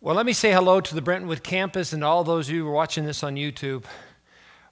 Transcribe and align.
Well, 0.00 0.14
let 0.14 0.26
me 0.26 0.32
say 0.32 0.52
hello 0.52 0.80
to 0.80 0.94
the 0.94 1.02
Brentwood 1.02 1.42
campus 1.42 1.92
and 1.92 2.04
all 2.04 2.22
those 2.22 2.48
of 2.48 2.54
you 2.54 2.62
who 2.62 2.68
are 2.68 2.72
watching 2.72 3.04
this 3.04 3.24
on 3.24 3.34
YouTube. 3.34 3.82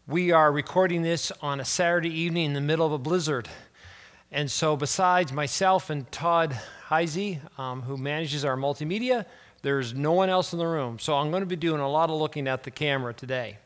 We 0.07 0.31
are 0.31 0.53
recording 0.53 1.03
this 1.03 1.33
on 1.43 1.59
a 1.59 1.65
Saturday 1.65 2.11
evening 2.11 2.45
in 2.45 2.53
the 2.53 2.61
middle 2.61 2.87
of 2.87 2.93
a 2.93 2.99
blizzard. 2.99 3.49
And 4.31 4.49
so, 4.49 4.77
besides 4.77 5.33
myself 5.33 5.91
and 5.91 6.09
Todd 6.13 6.57
Heisey, 6.89 7.41
um, 7.59 7.83
who 7.83 7.97
manages 7.97 8.45
our 8.45 8.57
multimedia, 8.57 9.27
there's 9.63 9.95
no 9.95 10.13
one 10.13 10.31
else 10.31 10.53
in 10.53 10.61
the 10.61 10.67
room. 10.69 11.01
So, 11.01 11.17
I'm 11.17 11.31
going 11.31 11.43
to 11.43 11.47
be 11.47 11.57
doing 11.57 11.81
a 11.81 11.91
lot 11.91 12.09
of 12.09 12.21
looking 12.21 12.47
at 12.47 12.63
the 12.63 12.71
camera 12.71 13.13
today. 13.13 13.59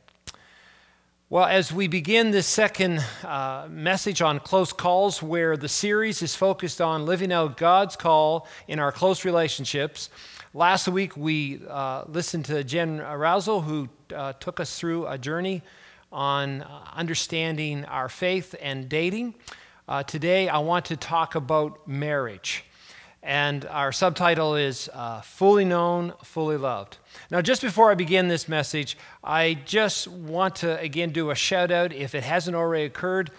Well, 1.29 1.45
as 1.45 1.70
we 1.70 1.88
begin 1.88 2.30
this 2.30 2.46
second 2.46 3.04
uh, 3.22 3.68
message 3.70 4.22
on 4.22 4.40
close 4.40 4.72
calls, 4.72 5.22
where 5.22 5.58
the 5.58 5.68
series 5.68 6.22
is 6.22 6.34
focused 6.34 6.80
on 6.80 7.04
living 7.04 7.30
out 7.34 7.58
God's 7.58 7.96
call 7.96 8.49
in 8.67 8.79
our 8.79 8.90
close 8.90 9.27
relationships, 9.27 10.08
Last 10.53 10.89
week, 10.89 11.17
we 11.17 11.61
uh, 11.68 12.03
listened 12.09 12.46
to 12.46 12.64
Jen 12.64 12.99
Rousel, 12.99 13.63
who 13.63 13.89
uh, 14.13 14.32
took 14.32 14.58
us 14.58 14.77
through 14.77 15.07
a 15.07 15.17
journey 15.17 15.63
on 16.11 16.63
uh, 16.63 16.91
understanding 16.93 17.85
our 17.85 18.08
faith 18.08 18.57
and 18.61 18.89
dating. 18.89 19.35
Uh, 19.89 20.03
today, 20.03 20.49
I 20.49 20.58
want 20.58 20.86
to 20.86 20.96
talk 20.96 21.36
about 21.36 21.86
marriage. 21.86 22.64
And 23.22 23.64
our 23.67 23.93
subtitle 23.93 24.57
is 24.57 24.91
uh, 24.93 25.21
Fully 25.21 25.64
Known, 25.64 26.14
Fully 26.25 26.57
Loved. 26.57 26.96
Now, 27.30 27.41
just 27.41 27.63
before 27.63 27.93
I 27.93 27.94
begin 27.94 28.27
this 28.27 28.49
message, 28.49 28.99
I 29.22 29.55
just 29.55 30.08
want 30.08 30.57
to 30.57 30.80
again 30.80 31.11
do 31.11 31.30
a 31.30 31.36
shout 31.36 31.71
out, 31.71 31.93
if 31.93 32.12
it 32.12 32.25
hasn't 32.25 32.56
already 32.56 32.86
occurred, 32.86 33.30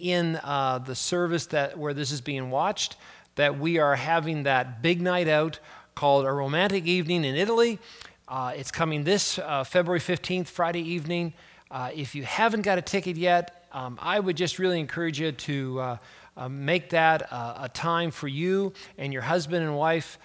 in 0.00 0.36
uh, 0.36 0.78
the 0.78 0.94
service 0.94 1.44
that, 1.48 1.78
where 1.78 1.92
this 1.92 2.10
is 2.10 2.22
being 2.22 2.50
watched, 2.50 2.96
that 3.34 3.58
we 3.58 3.78
are 3.78 3.96
having 3.96 4.44
that 4.44 4.80
big 4.80 5.02
night 5.02 5.28
out 5.28 5.58
called 5.94 6.26
A 6.26 6.32
Romantic 6.32 6.86
Evening 6.86 7.24
in 7.24 7.36
Italy. 7.36 7.78
Uh, 8.26 8.52
it's 8.56 8.72
coming 8.72 9.04
this 9.04 9.38
uh, 9.38 9.62
February 9.64 10.00
15th, 10.00 10.46
Friday 10.46 10.80
evening. 10.80 11.32
Uh, 11.70 11.90
if 11.94 12.14
you 12.14 12.24
haven't 12.24 12.62
got 12.62 12.78
a 12.78 12.82
ticket 12.82 13.16
yet, 13.16 13.66
um, 13.72 13.98
I 14.02 14.18
would 14.18 14.36
just 14.36 14.58
really 14.58 14.80
encourage 14.80 15.20
you 15.20 15.30
to 15.30 15.80
uh, 15.80 15.96
uh, 16.36 16.48
make 16.48 16.90
that 16.90 17.32
uh, 17.32 17.58
a 17.62 17.68
time 17.68 18.10
for 18.10 18.26
you 18.26 18.72
and 18.98 19.12
your 19.12 19.22
husband 19.22 19.64
and 19.64 19.76
wife 19.76 20.18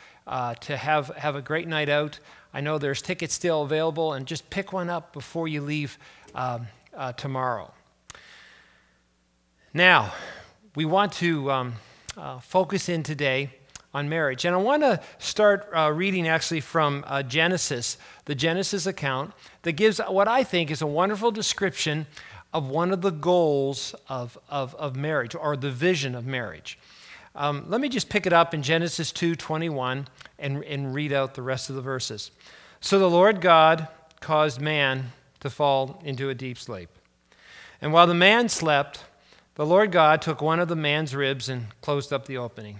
to 0.62 0.78
have, 0.78 1.08
have 1.10 1.36
a 1.36 1.42
great 1.42 1.68
night 1.68 1.90
out. 1.90 2.20
I 2.54 2.62
know 2.62 2.78
there's 2.78 3.02
tickets 3.02 3.34
still 3.34 3.64
available, 3.64 4.14
and 4.14 4.26
just 4.26 4.50
pick 4.50 4.72
one 4.72 4.90
up 4.90 5.12
before 5.12 5.48
you 5.48 5.62
leave 5.62 5.98
um, 6.36 6.68
tomorrow. 7.18 7.74
Now, 9.74 10.14
we 10.76 10.86
want 10.86 11.14
to 11.14 11.52
um, 11.52 11.74
focus 12.42 12.90
in 12.90 13.02
today 13.02 13.50
on 13.94 14.10
marriage. 14.10 14.46
And 14.46 14.56
I 14.56 14.60
want 14.60 14.84
to 14.84 15.02
start 15.18 15.68
uh, 15.76 15.92
reading 15.92 16.28
actually 16.28 16.62
from 16.62 17.04
uh, 17.08 17.24
Genesis, 17.24 17.98
the 18.26 18.36
Genesis 18.36 18.86
account, 18.86 19.34
that 19.64 19.74
gives 19.74 20.00
what 20.00 20.28
I 20.28 20.44
think 20.44 20.72
is 20.72 20.82
a 20.82 20.88
wonderful 20.88 21.32
description 21.32 22.06
of 22.54 22.68
one 22.68 22.92
of 22.92 23.02
the 23.02 23.12
goals 23.12 23.96
of, 24.08 24.38
of, 24.50 24.76
of 24.76 24.96
marriage 24.96 25.36
or 25.36 25.56
the 25.56 25.72
vision 25.72 26.16
of 26.16 26.26
marriage. 26.26 26.78
Um, 27.36 27.66
let 27.68 27.80
me 27.80 27.90
just 27.90 28.10
pick 28.10 28.26
it 28.26 28.34
up 28.34 28.54
in 28.54 28.64
Genesis 28.64 29.12
2:21 29.12 30.08
and, 30.40 30.64
and 30.64 30.94
read 30.94 31.14
out 31.14 31.36
the 31.36 31.42
rest 31.42 31.70
of 31.70 31.76
the 31.76 31.82
verses. 31.82 32.32
So 32.82 32.98
the 32.98 33.10
Lord 33.10 33.40
God 33.40 33.88
caused 34.20 34.60
man 34.60 35.12
to 35.40 35.50
fall 35.50 36.02
into 36.04 36.30
a 36.30 36.36
deep 36.36 36.58
sleep. 36.58 36.90
And 37.82 37.94
while 37.94 38.08
the 38.08 38.14
man 38.14 38.50
slept, 38.50 39.04
the 39.56 39.66
Lord 39.66 39.92
God 39.92 40.22
took 40.22 40.42
one 40.42 40.60
of 40.60 40.68
the 40.68 40.76
man's 40.76 41.16
ribs 41.16 41.50
and 41.50 41.68
closed 41.82 42.12
up 42.12 42.26
the 42.26 42.38
opening. 42.38 42.80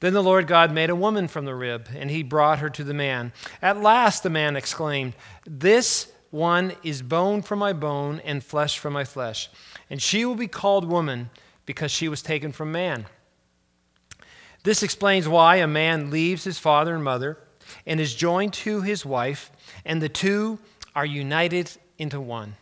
Then 0.00 0.12
the 0.12 0.22
Lord 0.22 0.46
God 0.46 0.72
made 0.72 0.90
a 0.90 0.96
woman 0.96 1.26
from 1.26 1.44
the 1.44 1.54
rib, 1.54 1.88
and 1.94 2.10
he 2.10 2.22
brought 2.22 2.60
her 2.60 2.70
to 2.70 2.84
the 2.84 2.94
man. 2.94 3.32
At 3.60 3.82
last 3.82 4.22
the 4.22 4.30
man 4.30 4.54
exclaimed, 4.54 5.14
This 5.44 6.12
one 6.30 6.72
is 6.82 7.02
bone 7.02 7.42
from 7.42 7.58
my 7.58 7.72
bone 7.72 8.20
and 8.24 8.44
flesh 8.44 8.78
from 8.78 8.92
my 8.92 9.04
flesh, 9.04 9.50
and 9.90 10.00
she 10.00 10.24
will 10.24 10.36
be 10.36 10.46
called 10.46 10.84
woman 10.84 11.30
because 11.66 11.90
she 11.90 12.08
was 12.08 12.22
taken 12.22 12.52
from 12.52 12.70
man. 12.70 13.06
This 14.62 14.82
explains 14.82 15.26
why 15.26 15.56
a 15.56 15.66
man 15.66 16.10
leaves 16.10 16.44
his 16.44 16.58
father 16.58 16.94
and 16.94 17.02
mother 17.02 17.38
and 17.86 18.00
is 18.00 18.14
joined 18.14 18.52
to 18.52 18.82
his 18.82 19.04
wife, 19.04 19.50
and 19.84 20.00
the 20.00 20.08
two 20.08 20.58
are 20.94 21.06
united 21.06 21.70
into 21.98 22.20
one. 22.20 22.56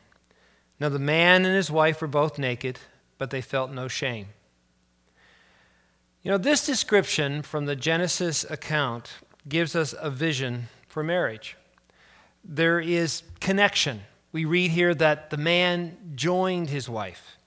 Now 0.80 0.88
the 0.88 0.98
man 0.98 1.44
and 1.44 1.54
his 1.54 1.70
wife 1.70 2.00
were 2.00 2.08
both 2.08 2.38
naked, 2.38 2.78
but 3.18 3.30
they 3.30 3.40
felt 3.40 3.70
no 3.70 3.88
shame. 3.88 4.28
You 6.26 6.32
know, 6.32 6.38
this 6.38 6.66
description 6.66 7.42
from 7.42 7.66
the 7.66 7.76
Genesis 7.76 8.44
account 8.50 9.12
gives 9.48 9.76
us 9.76 9.94
a 9.96 10.10
vision 10.10 10.66
for 10.88 11.04
marriage. 11.04 11.56
There 12.44 12.80
is 12.80 13.22
connection. 13.38 14.00
We 14.32 14.44
read 14.44 14.72
here 14.72 14.92
that 14.92 15.30
the 15.30 15.36
man 15.36 15.96
joined 16.16 16.68
his 16.68 16.88
wife. 16.88 17.38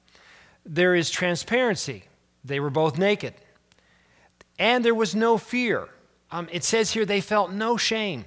There 0.65 0.95
is 0.95 1.09
transparency. 1.09 2.05
They 2.45 2.61
were 2.61 2.69
both 2.69 2.97
naked. 2.97 3.33
And 4.57 4.85
there 4.85 4.95
was 4.95 5.13
no 5.13 5.37
fear. 5.37 5.89
Um, 6.31 6.47
it 6.49 6.63
says 6.63 6.91
here 6.91 7.03
they 7.03 7.19
felt 7.19 7.51
no 7.51 7.75
shame. 7.75 8.23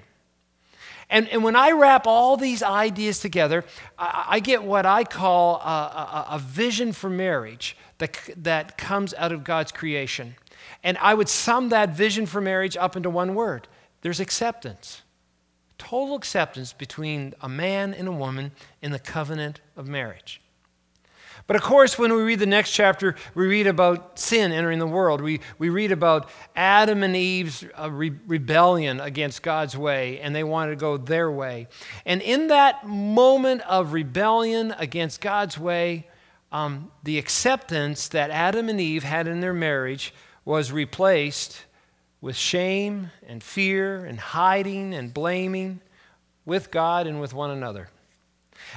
And, 1.08 1.30
and 1.30 1.42
when 1.42 1.56
I 1.56 1.70
wrap 1.70 2.06
all 2.06 2.36
these 2.36 2.62
ideas 2.62 3.20
together, 3.20 3.64
I, 3.98 4.26
I 4.28 4.40
get 4.40 4.62
what 4.62 4.84
I 4.84 5.04
call 5.04 5.56
a, 5.60 5.64
a, 5.64 6.26
a 6.32 6.38
vision 6.38 6.92
for 6.92 7.08
marriage 7.08 7.74
that, 8.02 8.18
that 8.36 8.76
comes 8.76 9.14
out 9.14 9.30
of 9.30 9.44
God's 9.44 9.70
creation. 9.70 10.34
And 10.82 10.98
I 10.98 11.14
would 11.14 11.28
sum 11.28 11.68
that 11.68 11.90
vision 11.90 12.26
for 12.26 12.40
marriage 12.40 12.76
up 12.76 12.96
into 12.96 13.08
one 13.08 13.34
word 13.34 13.68
there's 14.02 14.18
acceptance. 14.18 15.02
Total 15.78 16.16
acceptance 16.16 16.72
between 16.72 17.34
a 17.40 17.48
man 17.48 17.94
and 17.94 18.08
a 18.08 18.12
woman 18.12 18.50
in 18.80 18.90
the 18.90 18.98
covenant 18.98 19.60
of 19.76 19.86
marriage. 19.86 20.40
But 21.46 21.54
of 21.54 21.62
course, 21.62 21.98
when 21.98 22.12
we 22.12 22.22
read 22.22 22.40
the 22.40 22.46
next 22.46 22.72
chapter, 22.72 23.14
we 23.34 23.46
read 23.46 23.68
about 23.68 24.18
sin 24.18 24.50
entering 24.50 24.80
the 24.80 24.86
world. 24.86 25.20
We, 25.20 25.40
we 25.58 25.68
read 25.68 25.92
about 25.92 26.28
Adam 26.56 27.04
and 27.04 27.14
Eve's 27.14 27.64
uh, 27.78 27.90
re- 27.90 28.12
rebellion 28.26 29.00
against 29.00 29.42
God's 29.42 29.76
way, 29.76 30.18
and 30.20 30.34
they 30.34 30.44
wanted 30.44 30.70
to 30.70 30.76
go 30.76 30.96
their 30.96 31.30
way. 31.30 31.68
And 32.04 32.20
in 32.22 32.48
that 32.48 32.86
moment 32.86 33.62
of 33.62 33.92
rebellion 33.92 34.74
against 34.78 35.20
God's 35.20 35.58
way, 35.58 36.08
um, 36.52 36.92
the 37.02 37.18
acceptance 37.18 38.08
that 38.08 38.30
Adam 38.30 38.68
and 38.68 38.80
Eve 38.80 39.02
had 39.02 39.26
in 39.26 39.40
their 39.40 39.54
marriage 39.54 40.14
was 40.44 40.70
replaced 40.70 41.64
with 42.20 42.36
shame 42.36 43.10
and 43.26 43.42
fear 43.42 44.04
and 44.04 44.20
hiding 44.20 44.94
and 44.94 45.12
blaming 45.12 45.80
with 46.44 46.70
God 46.70 47.06
and 47.06 47.20
with 47.20 47.32
one 47.34 47.50
another. 47.50 47.88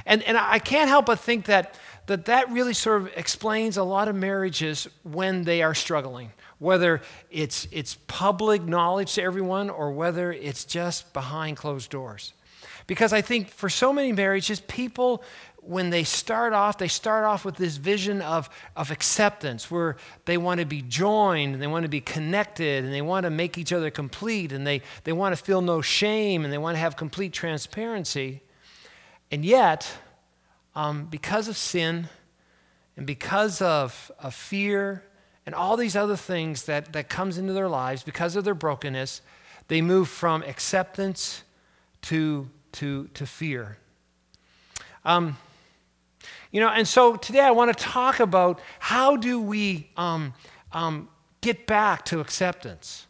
And, 0.06 0.24
and 0.24 0.38
I 0.38 0.60
can't 0.60 0.90
help 0.90 1.06
but 1.06 1.20
think 1.20 1.46
that, 1.46 1.78
that 2.08 2.26
that 2.26 2.52
really 2.52 2.74
sort 2.74 3.02
of 3.02 3.12
explains 3.16 3.78
a 3.78 3.84
lot 3.84 4.08
of 4.08 4.16
marriages 4.16 4.88
when 5.04 5.44
they 5.44 5.62
are 5.62 5.76
struggling, 5.76 6.32
whether 6.60 7.02
it's, 7.30 7.68
it's 7.72 7.96
public 8.08 8.64
knowledge 8.64 9.14
to 9.16 9.22
everyone 9.22 9.70
or 9.70 9.92
whether 9.92 10.32
it's 10.32 10.66
just 10.66 11.14
behind 11.14 11.58
closed 11.58 11.92
doors. 11.92 12.34
Because 12.88 13.14
I 13.14 13.22
think 13.22 13.50
for 13.50 13.70
so 13.70 13.92
many 13.94 14.12
marriages, 14.12 14.60
people 14.62 15.24
when 15.68 15.90
they 15.90 16.04
start 16.04 16.54
off, 16.54 16.78
they 16.78 16.88
start 16.88 17.26
off 17.26 17.44
with 17.44 17.56
this 17.56 17.78
vision 17.78 18.22
of, 18.22 18.50
of 18.76 18.92
acceptance 18.92 19.72
where 19.72 19.98
they 20.26 20.38
want 20.38 20.60
to 20.60 20.66
be 20.66 20.82
joined 20.82 21.54
and 21.54 21.62
they 21.62 21.68
want 21.68 21.84
to 21.84 21.90
be 21.90 22.02
connected 22.02 22.84
and 22.84 22.94
they 22.94 23.02
want 23.02 23.24
to 23.24 23.30
make 23.30 23.58
each 23.58 23.74
other 23.74 23.90
complete 23.90 24.52
and 24.52 24.66
they, 24.66 24.82
they 25.04 25.14
want 25.14 25.36
to 25.36 25.44
feel 25.44 25.62
no 25.62 25.82
shame 25.82 26.44
and 26.44 26.54
they 26.54 26.58
want 26.58 26.76
to 26.76 26.80
have 26.80 26.96
complete 26.96 27.34
transparency. 27.34 28.42
And 29.32 29.44
yet, 29.44 29.92
um, 30.76 31.06
because 31.06 31.48
of 31.48 31.58
sin 31.58 32.10
and 32.96 33.08
because 33.08 33.62
of, 33.62 34.12
of 34.20 34.36
fear 34.36 35.04
and 35.46 35.56
all 35.56 35.78
these 35.78 35.96
other 35.96 36.16
things 36.16 36.64
that, 36.64 36.94
that 36.94 37.10
comes 37.10 37.38
into 37.38 37.54
their 37.54 37.70
lives, 37.70 38.04
because 38.04 38.36
of 38.36 38.44
their 38.44 38.56
brokenness, 38.56 39.22
they 39.68 39.82
move 39.82 40.10
from 40.10 40.44
acceptance 40.44 41.44
to, 42.04 42.50
to, 42.74 43.08
to 43.16 43.26
fear. 43.26 43.78
Um, 45.04 45.38
you 46.56 46.62
know, 46.62 46.70
and 46.70 46.88
so 46.88 47.18
today 47.18 47.42
I 47.42 47.52
want 47.52 47.78
to 47.78 47.84
talk 47.84 48.22
about 48.22 48.62
how 48.80 49.18
do 49.18 49.42
we 49.42 49.90
um, 49.98 50.34
um, 50.72 51.10
get 51.42 51.68
back 51.68 52.06
to 52.06 52.22
acceptance? 52.22 53.08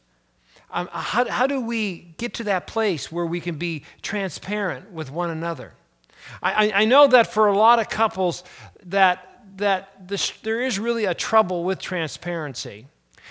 Um, 0.71 0.89
how, 0.92 1.30
how 1.30 1.45
do 1.45 1.62
we 1.62 2.15
get 2.18 2.33
to 2.33 2.45
that 2.45 2.65
place 2.65 3.12
where 3.12 3.27
we 3.27 3.39
can 3.39 3.57
be 3.57 3.83
transparent 4.01 4.89
with 4.92 5.12
one 5.12 5.30
another? 5.30 5.74
I, 6.42 6.71
I 6.74 6.86
know 6.86 7.06
that 7.06 7.31
for 7.31 7.45
a 7.45 7.56
lot 7.56 7.77
of 7.77 7.88
couples 7.88 8.44
that, 8.83 9.44
that 9.57 10.07
this, 10.07 10.31
there 10.42 10.62
is 10.62 10.80
really 10.80 11.06
a 11.06 11.13
trouble 11.13 11.63
with 11.63 11.80
transparency. 11.80 12.88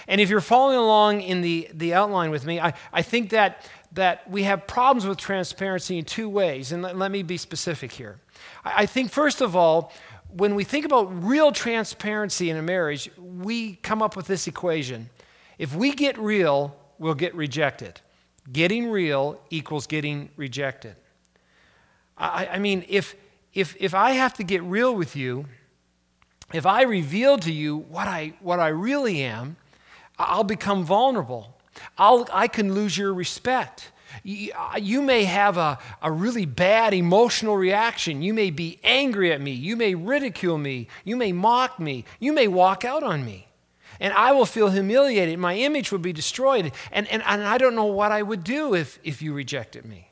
And 0.07 0.21
if 0.21 0.31
you're 0.31 0.41
following 0.41 0.79
along 0.79 1.23
in 1.23 1.41
the, 1.41 1.69
the 1.75 1.93
outline 1.93 2.31
with 2.31 2.47
me, 2.47 2.61
I, 2.61 2.75
I 2.93 3.03
think 3.03 3.31
that, 3.31 3.69
that 3.95 4.29
we 4.31 4.43
have 4.43 4.67
problems 4.67 5.07
with 5.07 5.19
transparency 5.19 5.99
in 5.99 6.05
two 6.05 6.29
ways. 6.29 6.73
And 6.73 6.83
let, 6.83 6.97
let 6.97 7.11
me 7.11 7.23
be 7.23 7.37
specific 7.37 7.93
here. 7.93 8.17
I 8.65 8.87
think, 8.87 9.11
first 9.11 9.41
of 9.41 9.57
all, 9.57 9.93
when 10.37 10.55
we 10.57 10.65
think 10.65 10.85
about 10.85 11.25
real 11.25 11.53
transparency 11.53 12.51
in 12.51 12.57
a 12.57 12.63
marriage, 12.63 13.11
we 13.17 13.77
come 13.77 14.03
up 14.03 14.17
with 14.17 14.27
this 14.27 14.47
equation. 14.47 15.11
If 15.59 15.75
we 15.77 15.93
get 15.93 16.19
real, 16.19 16.77
we'll 16.99 17.15
get 17.15 17.35
rejected. 17.35 18.01
getting 18.53 18.91
real 18.91 19.41
equals 19.51 19.87
getting 19.87 20.31
rejected. 20.37 20.97
I, 22.17 22.47
I 22.53 22.59
mean, 22.59 22.85
if, 22.89 23.15
if, 23.53 23.77
if 23.81 23.95
I 23.95 24.13
have 24.13 24.35
to 24.35 24.45
get 24.45 24.63
real 24.63 24.95
with 24.95 25.17
you, 25.17 25.47
if 26.53 26.67
I 26.67 26.83
reveal 26.83 27.39
to 27.39 27.53
you 27.53 27.79
what 27.79 28.07
I, 28.07 28.35
what 28.41 28.61
I 28.61 28.69
really 28.69 29.23
am, 29.23 29.57
I'll 30.19 30.45
become 30.45 30.85
vulnerable. 30.85 31.54
I'll, 31.99 32.27
I 32.33 32.49
can 32.49 32.75
lose 32.75 32.97
your 32.97 33.13
respect. 33.13 33.91
You, 34.23 34.53
you 34.81 35.03
may 35.03 35.25
have 35.25 35.57
a, 35.57 35.79
a 36.01 36.11
really 36.11 36.47
bad 36.47 36.95
emotional 36.95 37.57
reaction. 37.57 38.23
You 38.23 38.33
may 38.33 38.51
be 38.51 38.79
angry 38.85 39.33
at 39.33 39.41
me. 39.41 39.53
You 39.53 39.77
may 39.77 39.95
ridicule 39.95 40.59
me. 40.59 40.89
You 41.05 41.17
may 41.17 41.33
mock 41.33 41.81
me. 41.81 42.05
You 42.21 42.33
may 42.33 42.49
walk 42.49 42.85
out 42.85 43.03
on 43.03 43.25
me. 43.25 43.47
And 44.01 44.13
I 44.13 44.33
will 44.33 44.47
feel 44.47 44.71
humiliated. 44.71 45.39
My 45.39 45.57
image 45.57 45.93
will 45.93 46.01
be 46.01 46.13
destroyed. 46.13 46.73
And, 46.93 47.09
and, 47.09 47.23
and 47.27 47.43
I 47.43 47.59
don't 47.59 47.75
know 47.75 47.85
what 47.85 48.13
I 48.13 48.23
would 48.23 48.45
do 48.45 48.75
if, 48.75 48.99
if 49.05 49.23
you 49.23 49.33
rejected 49.33 49.85
me. 49.85 50.09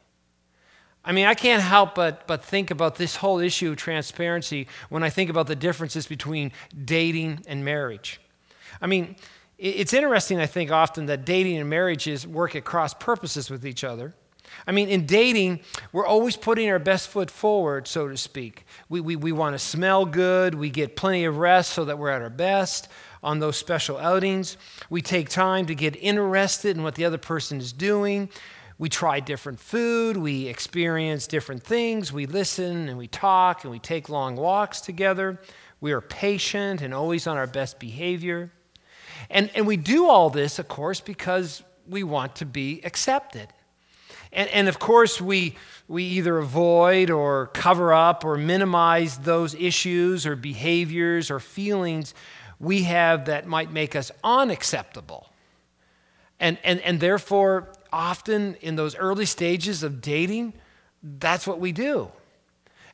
I 1.05 1.11
mean, 1.11 1.27
I 1.27 1.35
can't 1.35 1.63
help 1.63 1.97
but, 1.97 2.29
but 2.29 2.45
think 2.45 2.71
about 2.71 2.95
this 2.95 3.17
whole 3.17 3.41
issue 3.41 3.73
of 3.73 3.77
transparency 3.77 4.69
when 4.89 5.03
I 5.03 5.11
think 5.11 5.31
about 5.31 5.49
the 5.49 5.57
differences 5.57 6.07
between 6.07 6.53
dating 6.85 7.41
and 7.49 7.65
marriage. 7.65 8.21
I 8.81 8.87
mean, 8.87 9.17
it's 9.63 9.93
interesting, 9.93 10.41
I 10.41 10.47
think, 10.47 10.73
often 10.73 11.07
that 11.07 11.25
dating 11.25 11.59
and 11.59 11.71
marriages 11.71 12.27
work 12.27 12.57
at 12.57 12.65
cross 12.65 12.95
purposes 12.95 13.49
with 13.49 13.65
each 13.65 13.85
other. 13.85 14.13
I 14.67 14.73
mean, 14.73 14.89
in 14.89 15.07
dating, 15.07 15.61
we're 15.93 16.05
always 16.05 16.37
putting 16.37 16.69
our 16.69 16.81
best 16.81 17.09
foot 17.09 17.31
forward, 17.31 17.87
so 17.87 18.09
to 18.09 18.17
speak. 18.17 18.67
We, 18.89 19.01
we, 19.01 19.15
we 19.15 19.31
want 19.31 19.55
to 19.55 19.61
smell 19.61 20.05
good, 20.05 20.57
we 20.57 20.69
get 20.69 20.97
plenty 20.97 21.25
of 21.25 21.39
rest 21.39 21.73
so 21.73 21.85
that 21.85 21.97
we're 21.97 22.11
at 22.11 22.23
our 22.23 22.29
best 22.29 22.89
on 23.23 23.39
those 23.39 23.57
special 23.57 23.99
outings. 23.99 24.57
We 24.91 25.01
take 25.01 25.29
time 25.29 25.67
to 25.67 25.77
get 25.77 25.95
interested 25.97 26.77
in 26.77 26.83
what 26.83 26.97
the 26.97 27.05
other 27.05 27.19
person 27.19 27.59
is 27.59 27.73
doing. 27.73 28.31
We 28.79 28.89
try 28.89 29.21
different 29.21 29.61
food, 29.61 30.17
we 30.17 30.49
experience 30.49 31.29
different 31.29 31.63
things, 31.63 32.13
we 32.13 32.27
listen 32.27 32.89
and 32.89 32.99
we 32.99 33.07
talk 33.07 33.63
and 33.63 33.71
we 33.71 33.79
take 33.79 34.09
long 34.09 34.35
walks 34.35 34.81
together. 34.81 35.41
We 35.81 35.93
are 35.93 36.01
patient 36.01 36.83
and 36.83 36.93
always 36.93 37.29
on 37.29 37.37
our 37.37 37.47
best 37.47 37.79
behavior. 37.79 38.51
And, 39.31 39.51
and 39.55 39.67
we 39.67 39.77
do 39.77 40.09
all 40.09 40.31
this, 40.31 40.59
of 40.59 40.69
course, 40.69 41.01
because 41.01 41.63
we 41.89 42.03
want 42.03 42.37
to 42.37 42.47
be 42.47 42.81
accepted. 42.85 43.49
And, 44.33 44.49
and 44.51 44.69
of 44.69 44.79
course, 44.79 45.21
we, 45.21 45.57
we 45.89 46.05
either 46.05 46.39
avoid 46.39 47.11
or 47.11 47.49
cover 47.49 47.93
up 47.93 48.25
or 48.25 48.37
minimize 48.37 49.19
those 49.19 49.55
issues 49.55 50.27
or 50.27 50.37
behaviors 50.37 51.31
or 51.31 51.39
feelings 51.39 52.15
we 52.59 52.85
have 52.85 53.27
that 53.27 53.47
might 53.47 53.73
make 53.73 53.97
us 53.97 54.11
unacceptable. 54.23 55.29
And, 56.39 56.59
and, 56.65 56.81
and 56.81 57.01
therefore, 57.01 57.73
often 57.93 58.57
in 58.61 58.77
those 58.77 58.97
early 58.97 59.27
stages 59.27 59.83
of 59.83 60.01
dating, 60.01 60.55
that's 61.03 61.47
what 61.47 61.61
we 61.61 61.73
do. 61.73 62.11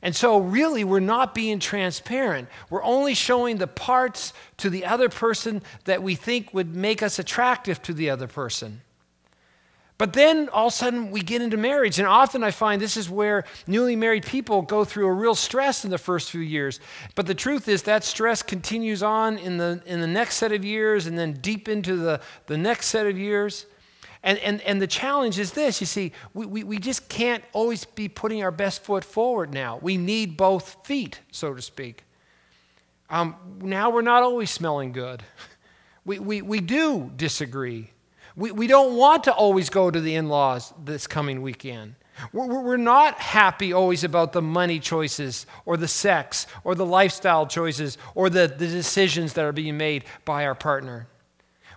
And 0.01 0.15
so, 0.15 0.37
really, 0.37 0.83
we're 0.83 1.01
not 1.01 1.35
being 1.35 1.59
transparent. 1.59 2.47
We're 2.69 2.83
only 2.83 3.13
showing 3.13 3.57
the 3.57 3.67
parts 3.67 4.33
to 4.57 4.69
the 4.69 4.85
other 4.85 5.09
person 5.09 5.61
that 5.85 6.01
we 6.01 6.15
think 6.15 6.53
would 6.53 6.73
make 6.73 7.03
us 7.03 7.19
attractive 7.19 7.81
to 7.83 7.93
the 7.93 8.09
other 8.09 8.27
person. 8.27 8.81
But 9.99 10.13
then 10.13 10.47
all 10.47 10.67
of 10.67 10.73
a 10.73 10.75
sudden 10.77 11.11
we 11.11 11.21
get 11.21 11.41
into 11.41 11.57
marriage. 11.57 11.99
And 11.99 12.07
often 12.07 12.41
I 12.41 12.51
find 12.51 12.81
this 12.81 12.95
is 12.95 13.09
where 13.09 13.43
newly 13.67 13.97
married 13.97 14.25
people 14.25 14.61
go 14.61 14.85
through 14.85 15.07
a 15.07 15.11
real 15.11 15.35
stress 15.35 15.83
in 15.83 15.91
the 15.91 15.97
first 15.97 16.31
few 16.31 16.39
years. 16.39 16.79
But 17.15 17.27
the 17.27 17.35
truth 17.35 17.67
is 17.67 17.83
that 17.83 18.05
stress 18.05 18.41
continues 18.41 19.03
on 19.03 19.37
in 19.37 19.57
the, 19.57 19.83
in 19.85 19.99
the 19.99 20.07
next 20.07 20.35
set 20.35 20.53
of 20.53 20.63
years 20.63 21.05
and 21.05 21.19
then 21.19 21.33
deep 21.33 21.67
into 21.67 21.97
the, 21.97 22.21
the 22.47 22.57
next 22.57 22.87
set 22.87 23.07
of 23.07 23.17
years. 23.17 23.65
And, 24.21 24.37
and, 24.39 24.61
and 24.61 24.81
the 24.81 24.87
challenge 24.87 25.39
is 25.39 25.53
this 25.53 25.79
you 25.79 25.87
see, 25.87 26.11
we, 26.33 26.45
we, 26.45 26.63
we 26.63 26.77
just 26.77 27.07
can't 27.07 27.43
always 27.53 27.85
be 27.85 28.09
putting 28.09 28.43
our 28.43 28.51
best 28.51 28.83
foot 28.83 29.03
forward 29.03 29.53
now. 29.53 29.79
We 29.81 29.97
need 29.97 30.35
both 30.35 30.85
feet, 30.85 31.21
so 31.31 31.53
to 31.53 31.61
speak. 31.61 32.03
Um, 33.09 33.35
now 33.61 33.89
we're 33.89 34.01
not 34.01 34.23
always 34.23 34.51
smelling 34.51 34.91
good. 34.91 35.23
We, 36.05 36.17
we, 36.17 36.41
we 36.41 36.59
do 36.59 37.11
disagree. 37.15 37.91
We, 38.35 38.51
we 38.51 38.65
don't 38.65 38.95
want 38.95 39.25
to 39.25 39.33
always 39.33 39.69
go 39.69 39.91
to 39.91 40.01
the 40.01 40.15
in 40.15 40.27
laws 40.27 40.73
this 40.83 41.05
coming 41.05 41.43
weekend. 41.43 41.95
We're, 42.33 42.61
we're 42.61 42.77
not 42.77 43.19
happy 43.19 43.73
always 43.73 44.03
about 44.03 44.33
the 44.33 44.41
money 44.41 44.79
choices 44.79 45.45
or 45.65 45.77
the 45.77 45.87
sex 45.87 46.47
or 46.63 46.73
the 46.73 46.85
lifestyle 46.85 47.45
choices 47.45 47.97
or 48.15 48.29
the, 48.29 48.47
the 48.47 48.67
decisions 48.67 49.33
that 49.33 49.45
are 49.45 49.51
being 49.51 49.77
made 49.77 50.05
by 50.25 50.45
our 50.45 50.55
partner. 50.55 51.07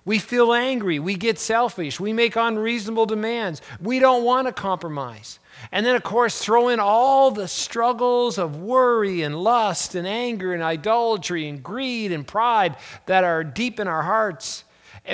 We 0.04 0.19
feel 0.19 0.52
angry. 0.52 0.99
We 0.99 1.14
get 1.14 1.38
selfish. 1.38 2.00
We 2.00 2.12
make 2.12 2.34
unreasonable 2.34 3.06
demands. 3.06 3.62
We 3.81 4.00
don't 4.00 4.25
want 4.25 4.49
to 4.49 4.52
compromise. 4.52 5.38
And 5.70 5.87
then, 5.87 5.94
of 5.94 6.02
course, 6.02 6.40
throw 6.40 6.69
in 6.69 6.81
all 6.81 7.31
the 7.31 7.46
struggles 7.46 8.37
of 8.37 8.56
worry 8.56 9.22
and 9.22 9.43
lust 9.43 9.94
and 9.94 10.06
anger 10.06 10.52
and 10.52 10.62
idolatry 10.62 11.49
and 11.49 11.62
greed 11.62 12.10
and 12.10 12.26
pride 12.26 12.76
that 13.06 13.22
are 13.22 13.44
deep 13.44 13.78
in 13.78 13.87
our 13.87 14.02
hearts, 14.02 14.64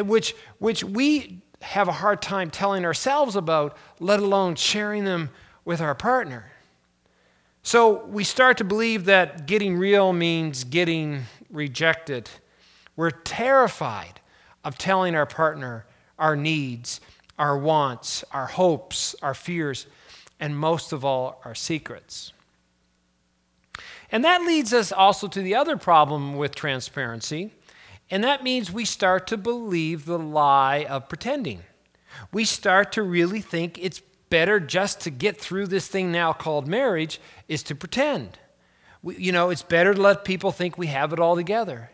which, 0.04 0.34
which 0.58 0.82
we 0.82 1.40
have 1.60 1.88
a 1.88 1.92
hard 1.92 2.22
time 2.22 2.50
telling 2.50 2.84
ourselves 2.84 3.36
about, 3.36 3.76
let 4.00 4.20
alone 4.20 4.54
sharing 4.54 5.04
them 5.04 5.28
with 5.66 5.82
our 5.82 5.94
partner. 5.94 6.50
So 7.62 8.06
we 8.06 8.24
start 8.24 8.56
to 8.58 8.64
believe 8.64 9.04
that 9.04 9.46
getting 9.46 9.76
real 9.76 10.14
means 10.14 10.64
getting 10.64 11.24
rejected. 11.50 12.30
We're 12.96 13.10
terrified 13.10 14.20
of 14.64 14.78
telling 14.78 15.14
our 15.14 15.26
partner 15.26 15.86
our 16.18 16.36
needs, 16.36 17.00
our 17.38 17.56
wants, 17.56 18.24
our 18.32 18.46
hopes, 18.46 19.14
our 19.22 19.34
fears, 19.34 19.86
and 20.40 20.56
most 20.56 20.92
of 20.92 21.04
all, 21.04 21.40
our 21.44 21.54
secrets. 21.54 22.32
And 24.10 24.24
that 24.24 24.42
leads 24.42 24.72
us 24.72 24.90
also 24.90 25.28
to 25.28 25.42
the 25.42 25.54
other 25.54 25.76
problem 25.76 26.36
with 26.36 26.54
transparency, 26.54 27.52
and 28.10 28.24
that 28.24 28.42
means 28.42 28.72
we 28.72 28.84
start 28.84 29.26
to 29.28 29.36
believe 29.36 30.06
the 30.06 30.18
lie 30.18 30.86
of 30.88 31.08
pretending. 31.08 31.62
We 32.32 32.44
start 32.44 32.92
to 32.92 33.02
really 33.02 33.40
think 33.40 33.78
it's 33.78 34.00
better 34.30 34.60
just 34.60 35.00
to 35.02 35.10
get 35.10 35.38
through 35.38 35.66
this 35.66 35.88
thing 35.88 36.10
now 36.10 36.32
called 36.32 36.66
marriage 36.66 37.20
is 37.48 37.62
to 37.64 37.74
pretend. 37.74 38.38
We, 39.02 39.16
you 39.16 39.32
know, 39.32 39.50
it's 39.50 39.62
better 39.62 39.94
to 39.94 40.00
let 40.00 40.24
people 40.24 40.52
think 40.52 40.78
we 40.78 40.88
have 40.88 41.12
it 41.12 41.20
all 41.20 41.36
together. 41.36 41.90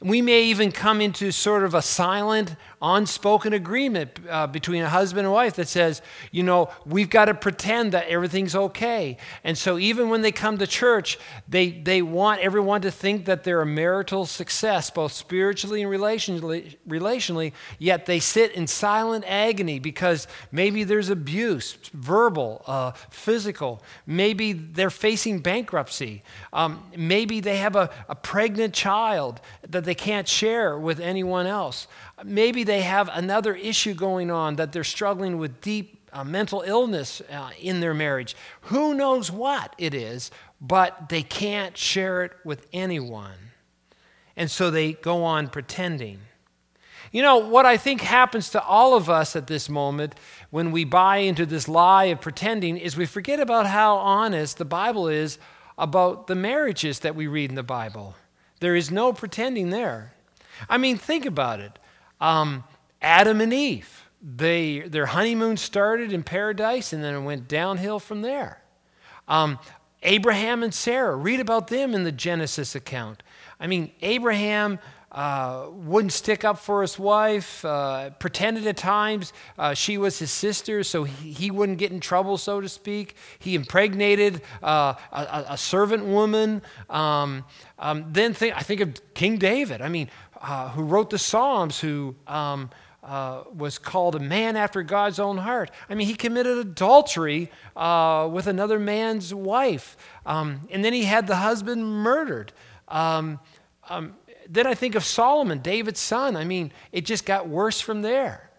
We 0.00 0.22
may 0.22 0.44
even 0.44 0.72
come 0.72 1.00
into 1.00 1.32
sort 1.32 1.64
of 1.64 1.74
a 1.74 1.82
silent, 1.82 2.56
unspoken 2.80 3.52
agreement 3.52 4.18
uh, 4.28 4.46
between 4.46 4.82
a 4.82 4.88
husband 4.88 5.26
and 5.26 5.32
wife 5.32 5.56
that 5.56 5.68
says, 5.68 6.00
you 6.30 6.42
know, 6.42 6.70
we've 6.86 7.10
got 7.10 7.26
to 7.26 7.34
pretend 7.34 7.92
that 7.92 8.08
everything's 8.08 8.54
okay. 8.54 9.18
And 9.44 9.58
so 9.58 9.78
even 9.78 10.08
when 10.08 10.22
they 10.22 10.32
come 10.32 10.56
to 10.58 10.66
church, 10.66 11.18
they, 11.48 11.70
they 11.70 12.00
want 12.00 12.40
everyone 12.40 12.80
to 12.82 12.90
think 12.90 13.26
that 13.26 13.44
they're 13.44 13.60
a 13.60 13.66
marital 13.66 14.24
success, 14.24 14.90
both 14.90 15.12
spiritually 15.12 15.82
and 15.82 15.90
relationally, 15.90 16.76
relationally, 16.88 17.52
yet 17.78 18.06
they 18.06 18.20
sit 18.20 18.52
in 18.52 18.66
silent 18.66 19.24
agony 19.26 19.78
because 19.78 20.26
maybe 20.50 20.84
there's 20.84 21.10
abuse, 21.10 21.76
verbal, 21.92 22.62
uh, 22.66 22.92
physical. 23.10 23.82
Maybe 24.06 24.52
they're 24.52 24.90
facing 24.90 25.40
bankruptcy. 25.40 26.22
Um, 26.52 26.82
maybe 26.96 27.40
they 27.40 27.58
have 27.58 27.76
a, 27.76 27.90
a 28.08 28.14
pregnant 28.14 28.72
child 28.74 29.40
that 29.68 29.79
they 29.84 29.94
can't 29.94 30.28
share 30.28 30.78
with 30.78 31.00
anyone 31.00 31.46
else. 31.46 31.86
Maybe 32.24 32.64
they 32.64 32.82
have 32.82 33.08
another 33.12 33.54
issue 33.54 33.94
going 33.94 34.30
on 34.30 34.56
that 34.56 34.72
they're 34.72 34.84
struggling 34.84 35.38
with 35.38 35.60
deep 35.60 36.08
uh, 36.12 36.24
mental 36.24 36.62
illness 36.66 37.20
uh, 37.30 37.50
in 37.60 37.80
their 37.80 37.94
marriage. 37.94 38.36
Who 38.62 38.94
knows 38.94 39.30
what 39.30 39.74
it 39.78 39.94
is, 39.94 40.30
but 40.60 41.08
they 41.08 41.22
can't 41.22 41.76
share 41.76 42.24
it 42.24 42.32
with 42.44 42.66
anyone. 42.72 43.36
And 44.36 44.50
so 44.50 44.70
they 44.70 44.94
go 44.94 45.24
on 45.24 45.48
pretending. 45.48 46.20
You 47.12 47.22
know, 47.22 47.38
what 47.38 47.66
I 47.66 47.76
think 47.76 48.02
happens 48.02 48.50
to 48.50 48.62
all 48.62 48.94
of 48.94 49.10
us 49.10 49.34
at 49.34 49.48
this 49.48 49.68
moment 49.68 50.14
when 50.50 50.70
we 50.70 50.84
buy 50.84 51.18
into 51.18 51.44
this 51.44 51.68
lie 51.68 52.04
of 52.04 52.20
pretending 52.20 52.76
is 52.76 52.96
we 52.96 53.06
forget 53.06 53.40
about 53.40 53.66
how 53.66 53.96
honest 53.96 54.58
the 54.58 54.64
Bible 54.64 55.08
is 55.08 55.38
about 55.76 56.26
the 56.26 56.34
marriages 56.36 57.00
that 57.00 57.16
we 57.16 57.26
read 57.26 57.50
in 57.50 57.56
the 57.56 57.62
Bible. 57.62 58.14
There 58.60 58.76
is 58.76 58.90
no 58.90 59.12
pretending 59.12 59.70
there. 59.70 60.14
I 60.68 60.78
mean, 60.78 60.96
think 60.96 61.26
about 61.26 61.60
it. 61.60 61.78
Um, 62.20 62.64
Adam 63.02 63.40
and 63.40 63.52
Eve, 63.52 64.08
they, 64.22 64.80
their 64.80 65.06
honeymoon 65.06 65.56
started 65.56 66.12
in 66.12 66.22
paradise 66.22 66.92
and 66.92 67.02
then 67.02 67.14
it 67.14 67.20
went 67.20 67.48
downhill 67.48 67.98
from 67.98 68.22
there. 68.22 68.62
Um, 69.26 69.58
Abraham 70.02 70.62
and 70.62 70.72
Sarah, 70.72 71.16
read 71.16 71.40
about 71.40 71.68
them 71.68 71.94
in 71.94 72.04
the 72.04 72.12
Genesis 72.12 72.74
account. 72.74 73.22
I 73.58 73.66
mean, 73.66 73.90
Abraham 74.02 74.78
uh, 75.12 75.66
wouldn't 75.72 76.12
stick 76.12 76.44
up 76.44 76.58
for 76.58 76.82
his 76.82 76.96
wife, 76.96 77.64
uh, 77.64 78.10
pretended 78.10 78.64
at 78.66 78.76
times 78.76 79.32
uh, 79.58 79.74
she 79.74 79.98
was 79.98 80.20
his 80.20 80.30
sister 80.30 80.84
so 80.84 81.02
he, 81.02 81.32
he, 81.32 81.50
wouldn't 81.50 81.78
get 81.78 81.90
in 81.90 81.98
trouble, 81.98 82.38
so 82.38 82.60
to 82.60 82.68
speak. 82.68 83.16
He 83.40 83.56
impregnated 83.56 84.40
uh, 84.62 84.94
a, 85.12 85.44
a, 85.48 85.58
servant 85.58 86.04
woman. 86.04 86.62
Um, 86.88 87.44
um, 87.78 88.06
then 88.12 88.36
I 88.54 88.62
think 88.62 88.80
of 88.80 89.14
King 89.14 89.36
David, 89.38 89.82
I 89.82 89.88
mean, 89.88 90.08
uh, 90.40 90.68
who 90.70 90.84
wrote 90.84 91.10
the 91.10 91.18
Psalms, 91.18 91.80
who 91.80 92.14
um, 92.28 92.70
was 93.02 93.78
called 93.78 94.14
a 94.14 94.20
man 94.20 94.54
after 94.54 94.84
God's 94.84 95.18
own 95.18 95.38
heart. 95.38 95.72
I 95.88 95.96
mean, 95.96 96.06
he 96.06 96.14
committed 96.14 96.56
adultery 96.58 97.50
with 97.74 98.46
another 98.46 98.78
man's 98.78 99.34
wife. 99.34 99.96
Um, 100.24 100.68
and 100.70 100.84
then 100.84 100.92
he 100.92 101.02
had 101.02 101.26
the 101.26 101.36
husband 101.36 101.84
murdered. 101.84 102.52
Um, 102.86 103.40
um, 103.90 104.14
then 104.52 104.66
I 104.66 104.74
think 104.74 104.96
of 104.96 105.04
Solomon, 105.04 105.60
David's 105.60 106.00
son. 106.00 106.36
I 106.36 106.44
mean, 106.44 106.72
it 106.90 107.06
just 107.06 107.24
got 107.24 107.48
worse 107.48 107.80
from 107.80 108.02
there. 108.02 108.50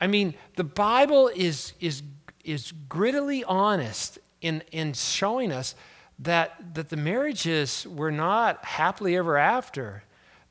I 0.00 0.08
mean, 0.08 0.34
the 0.56 0.64
Bible 0.64 1.30
is, 1.34 1.72
is, 1.80 2.02
is 2.44 2.72
grittily 2.88 3.44
honest 3.46 4.18
in, 4.40 4.62
in 4.72 4.92
showing 4.94 5.52
us 5.52 5.76
that, 6.18 6.74
that 6.74 6.88
the 6.88 6.96
marriages 6.96 7.86
were 7.88 8.10
not 8.10 8.64
happily 8.64 9.16
ever 9.16 9.36
after, 9.36 10.02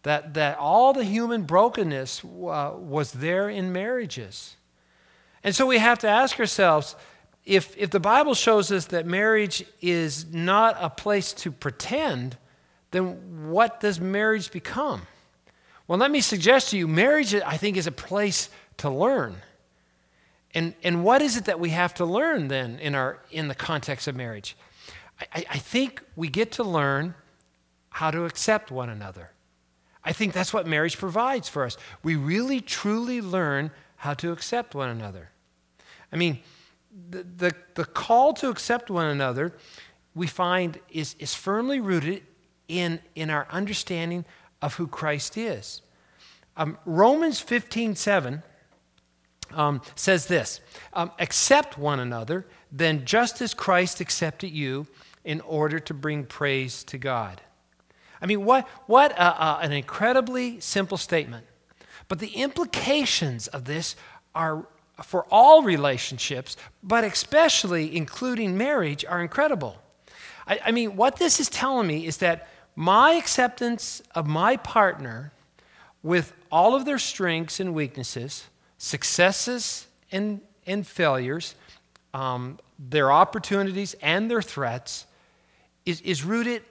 that, 0.04 0.34
that 0.36 0.58
all 0.58 0.94
the 0.94 1.04
human 1.04 1.44
brokenness 1.44 2.24
uh, 2.24 2.72
was 2.78 3.12
there 3.12 3.50
in 3.50 3.74
marriages. 3.74 4.56
And 5.44 5.54
so 5.54 5.66
we 5.66 5.78
have 5.78 6.00
to 6.00 6.08
ask 6.08 6.40
ourselves 6.40 6.96
if, 7.46 7.76
if 7.78 7.90
the 7.90 8.00
Bible 8.00 8.34
shows 8.34 8.72
us 8.72 8.86
that 8.88 9.06
marriage 9.06 9.66
is 9.82 10.26
not 10.34 10.78
a 10.80 10.90
place 10.90 11.34
to 11.34 11.52
pretend, 11.52 12.38
then 12.92 13.50
what 13.50 13.80
does 13.80 14.00
marriage 14.00 14.52
become? 14.52 15.02
Well, 15.88 15.98
let 15.98 16.12
me 16.12 16.22
suggest 16.22 16.72
to 16.72 16.78
you 16.78 16.88
marriage, 16.88 17.34
I 17.34 17.58
think, 17.58 17.78
is 17.78 17.88
a 17.88 17.92
place 17.92 18.50
to 18.78 18.90
learn. 18.90 19.38
And, 20.54 20.74
and 20.84 21.04
what 21.04 21.22
is 21.22 21.38
it 21.38 21.46
that 21.46 21.60
we 21.60 21.70
have 21.70 21.94
to 21.96 22.06
learn 22.06 22.48
then 22.48 22.80
in, 22.80 22.96
our, 22.96 23.20
in 23.32 23.48
the 23.48 23.56
context 23.56 24.08
of 24.08 24.16
marriage? 24.16 24.56
I, 25.20 25.46
I 25.50 25.58
think 25.58 26.02
we 26.16 26.30
get 26.30 26.52
to 26.54 26.64
learn 26.64 27.16
how 27.90 28.12
to 28.12 28.26
accept 28.26 28.72
one 28.72 28.90
another. 28.90 29.32
I 30.04 30.14
think 30.14 30.34
that's 30.34 30.54
what 30.54 30.68
marriage 30.68 30.98
provides 30.98 31.50
for 31.50 31.66
us. 31.66 31.78
We 32.04 32.16
really, 32.16 32.62
truly 32.62 33.22
learn 33.22 33.72
how 33.98 34.14
to 34.16 34.32
accept 34.32 34.76
one 34.76 34.90
another. 34.90 35.32
I 36.12 36.16
mean, 36.16 36.40
the, 37.10 37.24
the, 37.24 37.56
the 37.76 37.86
call 37.86 38.34
to 38.34 38.50
accept 38.50 38.90
one 38.90 39.08
another, 39.08 39.54
we 40.16 40.28
find, 40.28 40.80
is, 40.90 41.16
is 41.20 41.34
firmly 41.34 41.80
rooted 41.80 42.24
in, 42.68 43.00
in 43.16 43.30
our 43.30 43.48
understanding 43.50 44.26
of 44.62 44.76
who 44.76 44.88
Christ 44.88 45.38
is. 45.38 45.82
Um, 46.56 46.78
Romans 46.86 47.40
15 47.40 47.96
7 47.96 48.44
um, 49.52 49.82
says 49.96 50.28
this 50.28 50.60
um, 50.94 51.12
Accept 51.20 51.78
one 51.78 52.00
another, 52.00 52.46
then 52.72 53.06
just 53.06 53.42
as 53.42 53.54
Christ 53.54 54.02
accepted 54.02 54.50
you 54.50 54.88
in 55.24 55.42
order 55.42 55.80
to 55.80 55.94
bring 55.94 56.26
praise 56.26 56.84
to 56.86 56.98
God. 56.98 57.42
I 58.22 58.26
mean, 58.26 58.46
what, 58.46 58.68
what 58.88 59.12
a, 59.12 59.44
a, 59.44 59.60
an 59.62 59.72
incredibly 59.72 60.60
simple 60.60 60.98
statement. 60.98 61.46
But 62.08 62.20
the 62.20 62.30
implications 62.30 63.48
of 63.48 63.66
this 63.66 63.96
are 64.34 64.66
for 65.04 65.26
all 65.30 65.62
relationships, 65.62 66.58
but 66.82 67.04
especially 67.04 67.96
including 67.96 68.58
marriage, 68.58 69.06
are 69.06 69.22
incredible. 69.22 69.78
I, 70.48 70.60
I 70.66 70.72
mean, 70.72 70.96
what 70.96 71.18
this 71.18 71.40
is 71.40 71.50
telling 71.50 71.88
me 71.88 72.08
is 72.08 72.18
that 72.18 72.50
my 72.78 73.14
acceptance 73.14 74.04
of 74.14 74.28
my 74.28 74.56
partner 74.56 75.34
with 76.04 76.32
all 76.52 76.76
of 76.76 76.86
their 76.86 77.00
strengths 77.00 77.60
and 77.60 77.74
weaknesses, 77.74 78.46
successes 78.78 79.88
and, 80.12 80.40
and 80.68 80.86
failures, 80.86 81.56
um, 82.14 82.60
their 82.78 83.12
opportunities 83.12 83.96
and 83.96 84.30
their 84.30 84.44
threats, 84.44 85.08
is, 85.88 86.02
is 86.02 86.24
rooted 86.24 86.62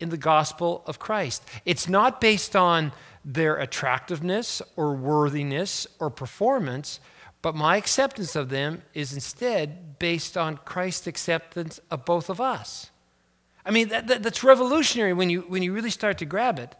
in 0.00 0.08
the 0.08 0.16
gospel 0.16 0.82
of 0.84 0.98
Christ. 0.98 1.44
It's 1.64 1.88
not 1.88 2.20
based 2.20 2.56
on 2.56 2.90
their 3.24 3.54
attractiveness 3.56 4.60
or 4.74 4.96
worthiness 4.96 5.86
or 6.00 6.10
performance, 6.10 6.98
but 7.40 7.54
my 7.54 7.76
acceptance 7.76 8.34
of 8.34 8.48
them 8.48 8.82
is 8.94 9.12
instead 9.12 10.00
based 10.00 10.36
on 10.36 10.56
Christ's 10.56 11.06
acceptance 11.06 11.78
of 11.88 12.04
both 12.04 12.28
of 12.28 12.40
us. 12.40 12.90
I 13.66 13.72
mean, 13.72 13.88
that, 13.88 14.06
that, 14.06 14.22
that's 14.22 14.44
revolutionary 14.44 15.12
when 15.12 15.28
you, 15.28 15.40
when 15.42 15.62
you 15.62 15.72
really 15.72 15.90
start 15.90 16.18
to 16.18 16.24
grab 16.24 16.58
it. 16.60 16.74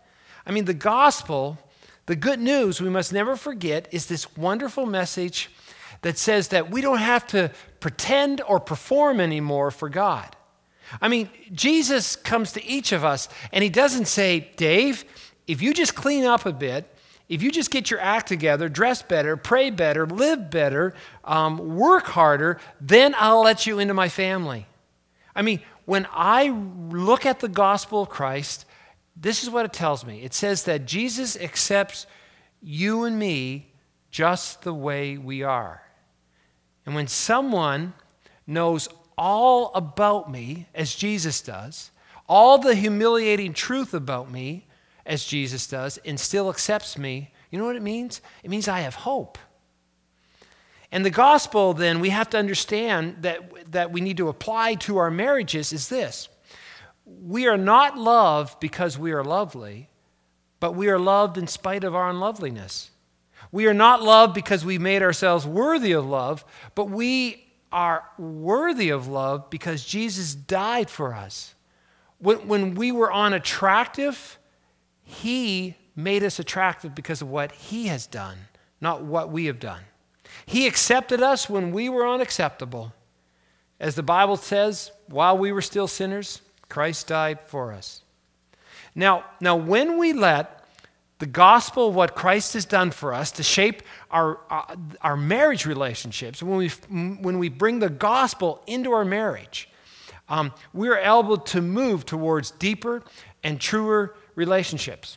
I 0.47 0.53
mean, 0.53 0.65
the 0.65 0.75
gospel, 0.75 1.59
the 2.07 2.15
good 2.15 2.39
news 2.39 2.81
we 2.81 2.89
must 2.89 3.13
never 3.13 3.35
forget, 3.37 3.89
is 3.91 4.07
this 4.07 4.37
wonderful 4.37 4.87
message 4.87 5.51
that 6.03 6.17
says 6.17 6.49
that 6.49 6.71
we 6.71 6.81
don't 6.81 6.99
have 6.99 7.27
to 7.29 7.51
pretend 7.81 8.41
or 8.43 8.61
perform 8.61 9.21
anymore 9.21 9.73
for 9.73 9.89
God. 9.89 10.37
I 11.01 11.09
mean, 11.09 11.29
Jesus 11.53 12.15
comes 12.15 12.53
to 12.53 12.65
each 12.65 12.93
of 12.93 13.05
us 13.05 13.29
and 13.53 13.65
he 13.65 13.71
doesn't 13.71 14.07
say, 14.07 14.49
Dave, 14.57 15.05
if 15.49 15.61
you 15.61 15.75
just 15.75 15.97
clean 15.97 16.25
up 16.25 16.47
a 16.47 16.53
bit, 16.53 16.93
if 17.29 17.43
you 17.43 17.51
just 17.51 17.73
get 17.73 17.91
your 17.91 17.99
act 17.99 18.29
together, 18.29 18.69
dress 18.69 19.03
better, 19.03 19.37
pray 19.37 19.71
better, 19.71 20.07
live 20.07 20.49
better, 20.49 20.95
um, 21.25 21.77
work 21.77 22.05
harder, 22.05 22.61
then 22.81 23.17
I'll 23.19 23.43
let 23.43 23.67
you 23.67 23.81
into 23.81 23.95
my 23.95 24.09
family. 24.09 24.67
I 25.35 25.43
mean, 25.43 25.61
when 25.87 26.07
I 26.13 26.49
look 26.49 27.25
at 27.25 27.41
the 27.41 27.49
gospel 27.49 28.03
of 28.03 28.11
Christ, 28.11 28.67
this 29.17 29.43
is 29.43 29.49
what 29.49 29.65
it 29.65 29.73
tells 29.73 30.05
me 30.05 30.23
it 30.23 30.35
says 30.35 30.65
that 30.65 30.85
Jesus 30.85 31.37
accepts 31.37 32.07
you 32.61 33.05
and 33.05 33.19
me 33.19 33.73
just 34.11 34.63
the 34.63 34.75
way 34.75 35.17
we 35.17 35.43
are. 35.43 35.83
And 36.85 36.95
when 36.95 37.07
someone 37.07 37.95
knows 38.47 38.89
all 39.17 39.73
about 39.75 40.31
me 40.31 40.69
as 40.75 40.95
Jesus 40.95 41.41
does, 41.41 41.91
all 42.29 42.59
the 42.59 42.75
humiliating 42.75 43.53
truth 43.55 43.95
about 43.95 44.31
me 44.31 44.67
as 45.05 45.25
Jesus 45.25 45.67
does, 45.67 45.99
and 46.05 46.19
still 46.19 46.51
accepts 46.51 46.99
me, 46.99 47.33
you 47.51 47.59
know 47.59 47.65
what 47.65 47.77
it 47.77 47.83
means? 47.83 48.21
It 48.43 48.51
means 48.51 48.67
I 48.67 48.81
have 48.81 48.95
hope. 48.95 49.39
And 50.93 51.05
the 51.05 51.11
gospel, 51.11 51.75
then, 51.75 52.01
we 52.01 52.11
have 52.11 52.31
to 52.31 52.39
understand 52.39 53.17
that, 53.23 53.73
that 53.73 53.93
we 53.93 54.01
need 54.01 54.17
to 54.19 54.29
apply 54.29 54.75
to 54.75 54.99
our 54.99 55.11
marriages 55.11 55.73
is 55.73 55.89
this 55.89 56.29
we 57.07 57.47
are 57.47 57.57
not 57.57 57.97
loved 57.97 58.59
because 58.59 58.99
we 58.99 59.13
are 59.13 59.23
lovely, 59.23 59.89
but 60.59 60.73
we 60.73 60.89
are 60.89 60.99
loved 60.99 61.39
in 61.39 61.47
spite 61.47 61.85
of 61.85 61.95
our 61.95 62.11
unloveliness. 62.11 62.91
We 63.53 63.67
are 63.67 63.75
not 63.75 64.03
loved 64.03 64.35
because 64.35 64.65
we 64.65 64.79
made 64.79 65.03
ourselves 65.03 65.47
worthy 65.47 65.93
of 65.93 66.05
love, 66.05 66.45
but 66.75 66.91
we 66.91 67.47
are 67.71 68.05
worthy 68.19 68.91
of 68.91 69.07
love 69.07 69.51
because 69.51 69.85
Jesus 69.85 70.35
died 70.35 70.91
for 70.91 71.15
us. 71.15 71.55
When, 72.19 72.49
when 72.49 72.75
we 72.75 72.91
were 72.91 73.13
unattractive, 73.13 74.39
He 75.03 75.77
made 75.95 76.25
us 76.25 76.39
attractive 76.39 76.95
because 76.95 77.23
of 77.23 77.29
what 77.29 77.53
He 77.53 77.87
has 77.87 78.07
done, 78.07 78.37
not 78.81 79.05
what 79.05 79.31
we 79.31 79.47
have 79.47 79.61
done. 79.61 79.83
He 80.45 80.67
accepted 80.67 81.23
us 81.23 81.49
when 81.49 81.73
we 81.73 81.89
were 81.89 82.07
unacceptable. 82.07 82.93
As 83.79 83.95
the 83.95 84.03
Bible 84.03 84.37
says, 84.37 84.91
while 85.09 85.37
we 85.37 85.53
were 85.53 85.63
still 85.63 85.89
sinners, 85.89 86.41
Christ 86.69 87.09
died 87.09 87.41
for 87.41 87.73
us. 87.73 88.03
Now, 88.95 89.25
now 89.41 89.57
when 89.57 89.99
we 89.99 90.13
let 90.13 90.65
the 91.19 91.27
gospel 91.27 91.89
of 91.89 91.95
what 91.95 92.15
Christ 92.15 92.55
has 92.55 92.65
done 92.65 92.91
for 92.91 93.15
us 93.15 93.31
to 93.33 93.43
shape 93.43 93.83
our, 94.11 94.39
uh, 94.51 94.77
our 95.01 95.17
marriage 95.17 95.65
relationships, 95.65 96.43
when 96.43 96.59
we, 96.59 96.69
when 96.89 97.39
we 97.39 97.49
bring 97.49 97.79
the 97.79 97.89
gospel 97.89 98.63
into 98.67 98.93
our 98.93 99.05
marriage, 99.05 99.69
um, 100.29 100.53
we're 100.73 100.99
able 100.99 101.39
to 101.39 101.63
move 101.63 102.05
towards 102.05 102.51
deeper 102.53 103.03
and 103.43 103.61
truer 103.61 104.15
relationships. 104.35 105.17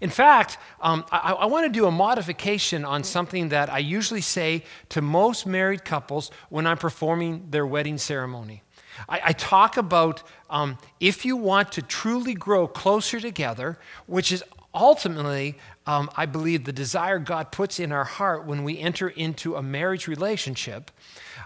In 0.00 0.10
fact, 0.10 0.58
um, 0.80 1.04
I, 1.10 1.32
I 1.32 1.46
want 1.46 1.66
to 1.66 1.72
do 1.72 1.86
a 1.86 1.90
modification 1.90 2.84
on 2.84 3.04
something 3.04 3.50
that 3.50 3.72
I 3.72 3.78
usually 3.78 4.20
say 4.20 4.64
to 4.90 5.02
most 5.02 5.46
married 5.46 5.84
couples 5.84 6.30
when 6.48 6.66
I'm 6.66 6.78
performing 6.78 7.48
their 7.50 7.66
wedding 7.66 7.98
ceremony. 7.98 8.62
I, 9.08 9.20
I 9.26 9.32
talk 9.32 9.76
about 9.76 10.22
um, 10.50 10.78
if 11.00 11.24
you 11.24 11.36
want 11.36 11.72
to 11.72 11.82
truly 11.82 12.34
grow 12.34 12.66
closer 12.66 13.20
together, 13.20 13.78
which 14.06 14.32
is 14.32 14.44
ultimately, 14.74 15.56
um, 15.86 16.10
I 16.16 16.26
believe, 16.26 16.64
the 16.64 16.72
desire 16.72 17.18
God 17.18 17.50
puts 17.50 17.80
in 17.80 17.90
our 17.90 18.04
heart 18.04 18.46
when 18.46 18.62
we 18.62 18.78
enter 18.78 19.08
into 19.08 19.56
a 19.56 19.62
marriage 19.62 20.06
relationship. 20.06 20.90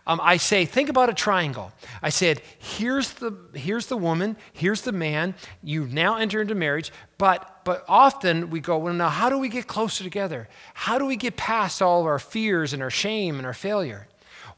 Um, 0.06 0.20
I 0.22 0.36
say, 0.36 0.66
think 0.66 0.88
about 0.88 1.08
a 1.08 1.14
triangle. 1.14 1.72
I 2.02 2.10
said, 2.10 2.42
here's 2.58 3.12
the, 3.14 3.36
here's 3.54 3.86
the 3.86 3.96
woman, 3.96 4.36
here's 4.52 4.82
the 4.82 4.92
man. 4.92 5.34
You 5.62 5.86
now 5.86 6.16
enter 6.16 6.40
into 6.40 6.54
marriage, 6.54 6.92
but, 7.18 7.64
but 7.64 7.84
often 7.88 8.50
we 8.50 8.60
go, 8.60 8.76
well, 8.78 8.94
now 8.94 9.08
how 9.08 9.30
do 9.30 9.38
we 9.38 9.48
get 9.48 9.66
closer 9.66 10.04
together? 10.04 10.48
How 10.74 10.98
do 10.98 11.06
we 11.06 11.16
get 11.16 11.36
past 11.36 11.80
all 11.80 12.00
of 12.00 12.06
our 12.06 12.18
fears 12.18 12.72
and 12.72 12.82
our 12.82 12.90
shame 12.90 13.38
and 13.38 13.46
our 13.46 13.54
failure? 13.54 14.06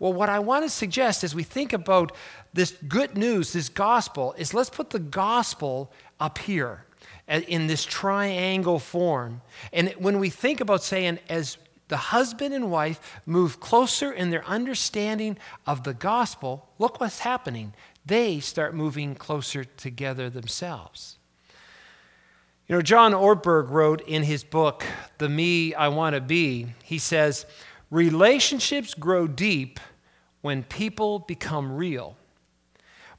Well, 0.00 0.12
what 0.12 0.28
I 0.28 0.40
want 0.40 0.64
to 0.64 0.70
suggest 0.70 1.25
as 1.25 1.35
we 1.35 1.44
think 1.44 1.73
about 1.73 2.12
this 2.52 2.73
good 2.88 3.16
news, 3.16 3.52
this 3.52 3.68
gospel, 3.68 4.35
is 4.37 4.52
let's 4.52 4.70
put 4.70 4.90
the 4.90 4.99
gospel 4.99 5.92
up 6.20 6.38
here 6.38 6.85
in 7.28 7.66
this 7.66 7.85
triangle 7.85 8.78
form. 8.78 9.42
And 9.73 9.90
when 9.99 10.18
we 10.18 10.30
think 10.30 10.61
about 10.61 10.82
saying, 10.82 11.18
as 11.28 11.58
the 11.88 11.97
husband 11.97 12.54
and 12.54 12.70
wife 12.70 13.20
move 13.26 13.61
closer 13.61 14.12
in 14.12 14.30
their 14.30 14.44
understanding 14.47 15.38
of 15.66 15.85
the 15.85 15.94
gospel, 15.94 16.68
look 16.78 17.00
what's 17.00 17.20
happening. 17.20 17.75
They 18.04 18.40
start 18.40 18.75
moving 18.75 19.14
closer 19.14 19.64
together 19.64 20.30
themselves. 20.30 21.16
You 22.66 22.76
know, 22.76 22.82
John 22.82 23.12
Ortberg 23.12 23.70
wrote 23.70 24.02
in 24.02 24.23
his 24.23 24.44
book, 24.44 24.85
The 25.16 25.28
Me 25.28 25.75
I 25.75 25.88
Want 25.88 26.14
to 26.14 26.20
Be, 26.20 26.75
he 26.85 26.99
says, 26.99 27.47
Relationships 27.90 28.92
grow 28.92 29.26
deep 29.26 29.80
when 30.42 30.62
people 30.62 31.20
become 31.20 31.75
real. 31.75 32.16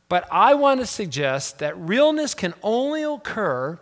But 0.08 0.28
I 0.32 0.54
want 0.54 0.80
to 0.80 0.86
suggest 0.86 1.60
that 1.60 1.78
realness 1.80 2.34
can 2.36 2.54
only 2.62 3.04
occur 3.04 3.80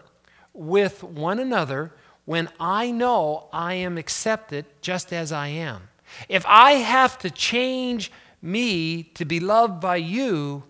with 0.58 1.04
one 1.04 1.40
another 1.40 1.94
when 2.26 2.50
I 2.60 2.92
know 2.92 3.48
I 3.54 3.76
am 3.76 3.98
accepted 3.98 4.66
just 4.82 5.14
as 5.14 5.32
I 5.32 5.48
am. 5.48 5.84
If 6.28 6.46
I 6.46 6.74
have 6.74 7.18
to 7.20 7.30
change 7.30 8.12
me 8.42 9.04
to 9.04 9.24
be 9.24 9.40
loved 9.40 9.80
by 9.80 9.98
you, 9.98 10.64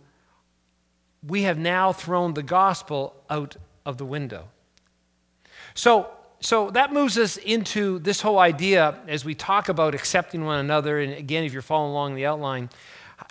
we 1.25 1.43
have 1.43 1.57
now 1.57 1.93
thrown 1.93 2.33
the 2.33 2.43
gospel 2.43 3.15
out 3.29 3.55
of 3.85 3.97
the 3.97 4.05
window. 4.05 4.49
So, 5.73 6.09
so 6.39 6.69
that 6.71 6.93
moves 6.93 7.17
us 7.17 7.37
into 7.37 7.99
this 7.99 8.21
whole 8.21 8.39
idea 8.39 8.99
as 9.07 9.25
we 9.25 9.33
talk 9.33 9.69
about 9.69 9.95
accepting 9.95 10.45
one 10.45 10.59
another. 10.59 10.99
And 10.99 11.13
again, 11.13 11.43
if 11.43 11.53
you're 11.53 11.61
following 11.61 11.91
along 11.91 12.15
the 12.15 12.25
outline, 12.25 12.69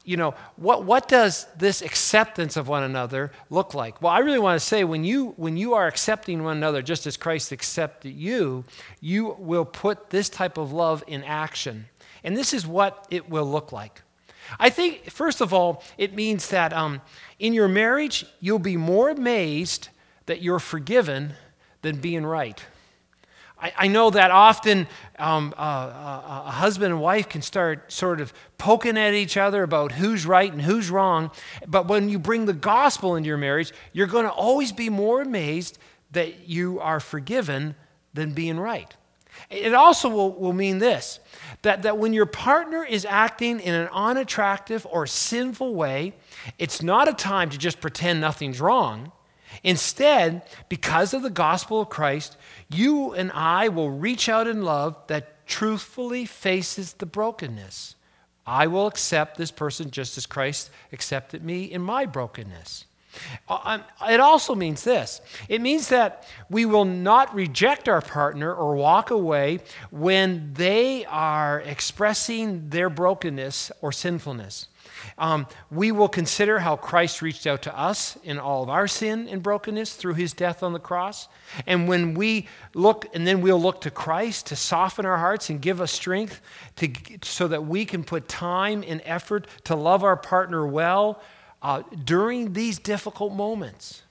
you 0.05 0.16
know, 0.16 0.35
what, 0.57 0.85
what 0.85 1.09
does 1.09 1.47
this 1.57 1.83
acceptance 1.83 2.57
of 2.57 2.69
one 2.69 2.83
another 2.83 3.31
look 3.50 3.75
like? 3.75 4.02
Well, 4.02 4.12
I 4.12 4.19
really 4.19 4.38
want 4.38 4.61
to 4.61 4.66
say 4.66 4.85
when 4.85 5.05
you, 5.05 5.35
when 5.37 5.57
you 5.57 5.75
are 5.75 5.87
accepting 5.87 6.43
one 6.43 6.57
another 6.57 6.83
just 6.83 7.07
as 7.07 7.16
Christ 7.16 7.52
accepted 7.52 8.11
you, 8.11 8.64
you 9.00 9.37
will 9.38 9.64
put 9.64 10.11
this 10.11 10.28
type 10.28 10.59
of 10.59 10.73
love 10.73 11.05
in 11.07 11.23
action. 11.23 11.87
And 12.25 12.37
this 12.37 12.52
is 12.52 12.66
what 12.66 13.07
it 13.11 13.28
will 13.31 13.49
look 13.49 13.73
like. 13.73 14.02
I 14.59 14.71
think, 14.71 15.11
first 15.11 15.40
of 15.40 15.52
all, 15.52 15.83
it 15.99 16.14
means 16.14 16.49
that 16.50 16.73
um, 16.73 17.00
in 17.38 17.52
your 17.52 17.69
marriage, 17.69 18.25
you'll 18.40 18.59
be 18.59 18.76
more 18.76 19.11
amazed 19.11 19.88
that 20.26 20.43
you're 20.43 20.59
forgiven 20.59 21.35
than 21.83 22.00
being 22.00 22.25
right. 22.25 22.64
I, 23.58 23.72
I 23.76 23.88
know 23.88 24.10
that 24.10 24.30
often 24.30 24.86
um, 25.18 25.54
uh, 25.56 25.60
uh, 25.60 26.42
a 26.46 26.50
husband 26.50 26.92
and 26.92 27.00
wife 27.00 27.28
can 27.28 27.42
start 27.42 27.90
sort 27.90 28.20
of 28.20 28.32
poking 28.58 28.98
at 28.98 29.14
each 29.14 29.36
other 29.36 29.62
about 29.62 29.92
who's 29.92 30.26
right 30.26 30.52
and 30.52 30.60
who's 30.60 30.90
wrong. 30.90 31.30
But 31.66 31.88
when 31.88 32.08
you 32.08 32.18
bring 32.18 32.46
the 32.46 32.52
gospel 32.52 33.16
into 33.16 33.28
your 33.28 33.38
marriage, 33.38 33.72
you're 33.92 34.06
going 34.06 34.26
to 34.26 34.32
always 34.32 34.72
be 34.72 34.90
more 34.90 35.22
amazed 35.22 35.78
that 36.12 36.48
you 36.48 36.80
are 36.80 37.00
forgiven 37.00 37.75
than 38.14 38.32
being 38.32 38.58
right. 38.58 38.94
It 39.50 39.75
also 39.75 40.08
will, 40.08 40.32
will 40.32 40.52
mean 40.52 40.78
this 40.78 41.20
that, 41.62 41.82
that 41.82 41.98
when 41.98 42.12
your 42.12 42.26
partner 42.26 42.84
is 42.84 43.04
acting 43.04 43.60
in 43.60 43.75
an 43.75 43.88
unattractive 43.92 44.86
or 44.90 45.06
sinful 45.06 45.75
way, 45.75 46.14
it's 46.58 46.82
not 46.82 47.08
a 47.08 47.12
time 47.12 47.50
to 47.50 47.58
just 47.58 47.80
pretend 47.80 48.20
nothing's 48.20 48.60
wrong. 48.60 49.12
Instead, 49.62 50.42
because 50.68 51.14
of 51.14 51.22
the 51.22 51.30
gospel 51.30 51.80
of 51.80 51.88
Christ, 51.88 52.36
you 52.68 53.12
and 53.12 53.30
I 53.32 53.68
will 53.68 53.90
reach 53.90 54.28
out 54.28 54.46
in 54.46 54.62
love 54.62 54.96
that 55.06 55.46
truthfully 55.46 56.25
faces 56.26 56.94
the 56.94 57.06
brokenness. 57.06 57.94
I 58.46 58.66
will 58.68 58.86
accept 58.86 59.38
this 59.38 59.50
person 59.50 59.90
just 59.90 60.16
as 60.16 60.26
Christ 60.26 60.70
accepted 60.92 61.42
me 61.42 61.64
in 61.64 61.82
my 61.82 62.06
brokenness. 62.06 62.84
Uh, 63.48 63.58
um, 63.64 63.84
it 64.08 64.20
also 64.20 64.54
means 64.54 64.84
this 64.84 65.20
it 65.48 65.60
means 65.60 65.88
that 65.88 66.26
we 66.50 66.66
will 66.66 66.84
not 66.84 67.34
reject 67.34 67.88
our 67.88 68.02
partner 68.02 68.52
or 68.52 68.75
walk 68.75 69.10
away 69.10 69.60
when 69.90 70.52
they 70.54 71.04
are 71.06 71.60
expressing 71.60 72.68
their 72.68 72.90
brokenness 72.90 73.72
or 73.80 73.90
sinfulness. 73.90 74.68
Um, 75.18 75.46
we 75.70 75.92
will 75.92 76.08
consider 76.08 76.58
how 76.58 76.76
Christ 76.76 77.22
reached 77.22 77.46
out 77.46 77.62
to 77.62 77.78
us 77.78 78.16
in 78.25 78.38
all 78.38 78.62
of 78.62 78.68
our 78.68 78.86
sin 78.86 79.28
and 79.28 79.42
brokenness 79.42 79.94
through 79.94 80.14
his 80.14 80.32
death 80.32 80.62
on 80.62 80.72
the 80.72 80.78
cross. 80.78 81.28
And 81.66 81.88
when 81.88 82.14
we 82.14 82.48
look, 82.75 83.06
and 83.14 83.26
then 83.26 83.40
we'll 83.40 83.60
look 83.60 83.80
to 83.82 83.90
Christ 83.90 84.46
to 84.46 84.56
soften 84.56 85.06
our 85.06 85.18
hearts 85.18 85.50
and 85.50 85.60
give 85.60 85.80
us 85.80 85.92
strength 85.92 86.40
to, 86.76 86.90
so 87.22 87.48
that 87.48 87.66
we 87.66 87.84
can 87.84 88.04
put 88.04 88.28
time 88.28 88.84
and 88.86 89.00
effort 89.04 89.47
to 89.64 89.75
love 89.75 90.04
our 90.04 90.16
partner 90.16 90.66
well 90.66 91.23
uh, 91.62 91.82
during 92.04 92.52
these 92.52 92.78
difficult 92.78 93.32
moments. 93.32 94.02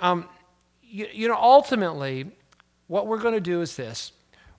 Um, 0.00 0.28
you, 0.82 1.08
you 1.12 1.28
know, 1.28 1.36
ultimately, 1.36 2.30
what 2.88 3.06
we're 3.06 3.18
going 3.18 3.34
to 3.34 3.40
do 3.40 3.62
is 3.62 3.76
this 3.76 4.12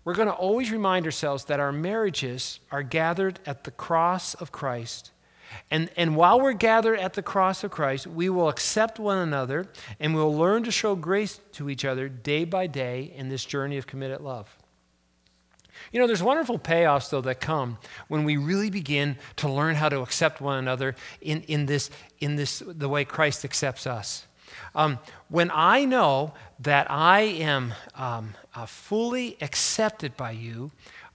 we're 0.06 0.16
going 0.16 0.28
to 0.28 0.34
always 0.34 0.72
remind 0.72 1.06
ourselves 1.06 1.46
that 1.46 1.60
our 1.60 1.72
marriages 1.72 2.60
are 2.72 2.84
gathered 2.84 3.40
at 3.46 3.64
the 3.64 3.72
cross 3.72 4.34
of 4.36 4.52
Christ. 4.52 5.12
And, 5.70 5.90
and 5.96 6.16
while 6.16 6.42
we're 6.42 6.54
gathered 6.54 7.00
at 7.00 7.14
the 7.14 7.22
cross 7.22 7.64
of 7.64 7.72
Christ, 7.72 8.08
we 8.08 8.30
will 8.30 8.50
accept 8.50 9.00
one 9.00 9.20
another 9.20 9.68
and 10.00 10.14
we'll 10.14 10.36
learn 10.36 10.64
to 10.64 10.72
show 10.72 10.96
grace 10.96 11.40
to 11.54 11.70
each 11.70 11.86
other 11.86 12.10
day 12.10 12.44
by 12.44 12.68
day 12.68 13.14
in 13.16 13.30
this 13.30 13.46
journey 13.46 13.78
of 13.78 13.88
committed 13.88 14.22
love. 14.22 14.56
You 15.92 16.00
know, 16.00 16.08
there's 16.08 16.24
wonderful 16.24 16.58
payoffs, 16.58 17.10
though, 17.10 17.22
that 17.22 17.40
come 17.42 17.78
when 18.08 18.24
we 18.24 18.38
really 18.38 18.70
begin 18.70 19.18
to 19.38 19.50
learn 19.50 19.76
how 19.76 19.90
to 19.90 20.02
accept 20.02 20.42
one 20.42 20.58
another 20.58 20.96
in, 21.22 21.42
in, 21.44 21.66
this, 21.66 21.90
in 22.20 22.36
this, 22.36 22.64
the 22.66 22.90
way 22.90 23.06
Christ 23.06 23.44
accepts 23.44 23.86
us. 23.86 24.26
Um, 24.76 25.00
when 25.30 25.52
I 25.54 25.86
know 25.86 26.34
that 26.60 26.90
I 26.90 27.22
am 27.22 27.74
um, 27.96 28.34
uh, 28.56 28.66
fully 28.66 29.38
accepted 29.42 30.18
by 30.18 30.32
you, 30.32 30.72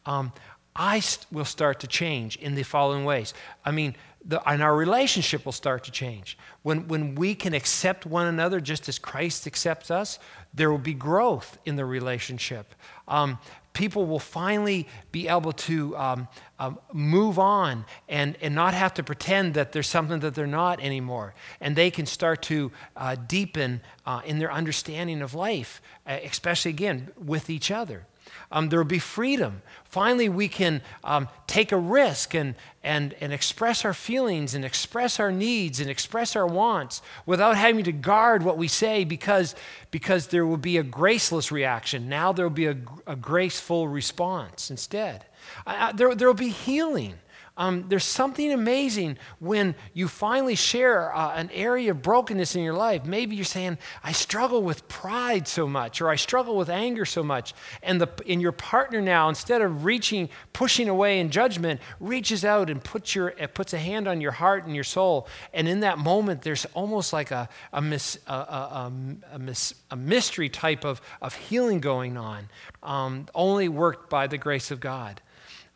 um, 0.06 0.32
I 0.76 1.00
st- 1.00 1.26
will 1.32 1.44
start 1.44 1.80
to 1.80 1.86
change 1.86 2.36
in 2.36 2.54
the 2.54 2.62
following 2.62 3.04
ways. 3.04 3.34
I 3.64 3.72
mean, 3.72 3.96
the, 4.24 4.46
and 4.48 4.62
our 4.62 4.76
relationship 4.76 5.44
will 5.44 5.52
start 5.52 5.84
to 5.84 5.90
change. 5.90 6.38
When, 6.62 6.86
when 6.88 7.14
we 7.14 7.34
can 7.34 7.54
accept 7.54 8.06
one 8.06 8.26
another 8.26 8.60
just 8.60 8.88
as 8.88 8.98
Christ 8.98 9.46
accepts 9.46 9.90
us, 9.90 10.18
there 10.54 10.70
will 10.70 10.78
be 10.78 10.94
growth 10.94 11.58
in 11.64 11.76
the 11.76 11.84
relationship. 11.84 12.74
Um, 13.06 13.38
people 13.78 14.06
will 14.06 14.18
finally 14.18 14.88
be 15.12 15.28
able 15.28 15.52
to 15.52 15.96
um, 15.96 16.28
um, 16.58 16.78
move 16.92 17.38
on 17.38 17.84
and, 18.08 18.36
and 18.42 18.52
not 18.52 18.74
have 18.74 18.92
to 18.92 19.04
pretend 19.04 19.54
that 19.54 19.70
there's 19.70 19.86
something 19.86 20.18
that 20.18 20.34
they're 20.34 20.48
not 20.48 20.80
anymore. 20.80 21.32
And 21.60 21.76
they 21.76 21.90
can 21.92 22.04
start 22.04 22.42
to 22.42 22.72
uh, 22.96 23.14
deepen 23.14 23.80
uh, 24.04 24.20
in 24.26 24.40
their 24.40 24.52
understanding 24.52 25.22
of 25.22 25.32
life, 25.32 25.80
uh, 26.06 26.18
especially 26.24 26.72
again 26.72 27.12
with 27.16 27.48
each 27.48 27.70
other. 27.70 28.04
Um, 28.50 28.68
there 28.68 28.78
will 28.78 28.84
be 28.84 28.98
freedom. 28.98 29.62
Finally, 29.84 30.28
we 30.28 30.48
can 30.48 30.82
um, 31.04 31.28
take 31.46 31.72
a 31.72 31.76
risk 31.76 32.34
and, 32.34 32.54
and, 32.82 33.14
and 33.20 33.32
express 33.32 33.84
our 33.84 33.94
feelings 33.94 34.54
and 34.54 34.64
express 34.64 35.18
our 35.18 35.32
needs 35.32 35.80
and 35.80 35.88
express 35.88 36.36
our 36.36 36.46
wants 36.46 37.02
without 37.26 37.56
having 37.56 37.84
to 37.84 37.92
guard 37.92 38.42
what 38.42 38.58
we 38.58 38.68
say 38.68 39.04
because, 39.04 39.54
because 39.90 40.28
there 40.28 40.46
will 40.46 40.56
be 40.56 40.76
a 40.76 40.82
graceless 40.82 41.50
reaction. 41.50 42.08
Now 42.08 42.32
there 42.32 42.46
will 42.46 42.50
be 42.54 42.66
a, 42.66 42.76
a 43.06 43.16
graceful 43.16 43.88
response 43.88 44.70
instead. 44.70 45.24
Uh, 45.66 45.92
there, 45.92 46.14
there 46.14 46.28
will 46.28 46.34
be 46.34 46.50
healing. 46.50 47.14
Um, 47.58 47.86
there's 47.88 48.04
something 48.04 48.52
amazing 48.52 49.18
when 49.40 49.74
you 49.92 50.06
finally 50.06 50.54
share 50.54 51.14
uh, 51.14 51.34
an 51.34 51.50
area 51.52 51.90
of 51.90 52.00
brokenness 52.02 52.54
in 52.54 52.62
your 52.62 52.72
life. 52.72 53.04
Maybe 53.04 53.34
you're 53.34 53.44
saying, 53.44 53.78
I 54.04 54.12
struggle 54.12 54.62
with 54.62 54.86
pride 54.86 55.48
so 55.48 55.66
much, 55.66 56.00
or 56.00 56.08
I 56.08 56.14
struggle 56.14 56.56
with 56.56 56.70
anger 56.70 57.04
so 57.04 57.24
much. 57.24 57.54
And, 57.82 58.00
the, 58.00 58.08
and 58.28 58.40
your 58.40 58.52
partner 58.52 59.00
now, 59.00 59.28
instead 59.28 59.60
of 59.60 59.84
reaching, 59.84 60.28
pushing 60.52 60.88
away 60.88 61.18
in 61.18 61.30
judgment, 61.30 61.80
reaches 61.98 62.44
out 62.44 62.70
and 62.70 62.82
puts, 62.82 63.16
your, 63.16 63.34
uh, 63.42 63.48
puts 63.48 63.72
a 63.72 63.78
hand 63.78 64.06
on 64.06 64.20
your 64.20 64.32
heart 64.32 64.64
and 64.64 64.74
your 64.76 64.84
soul. 64.84 65.26
And 65.52 65.66
in 65.66 65.80
that 65.80 65.98
moment, 65.98 66.42
there's 66.42 66.64
almost 66.74 67.12
like 67.12 67.32
a, 67.32 67.48
a, 67.72 67.82
mis, 67.82 68.20
a, 68.28 68.32
a, 68.32 68.92
a, 69.32 69.38
mis, 69.40 69.74
a 69.90 69.96
mystery 69.96 70.48
type 70.48 70.84
of, 70.84 71.00
of 71.20 71.34
healing 71.34 71.80
going 71.80 72.16
on, 72.16 72.48
um, 72.84 73.26
only 73.34 73.68
worked 73.68 74.08
by 74.08 74.28
the 74.28 74.38
grace 74.38 74.70
of 74.70 74.78
God. 74.78 75.20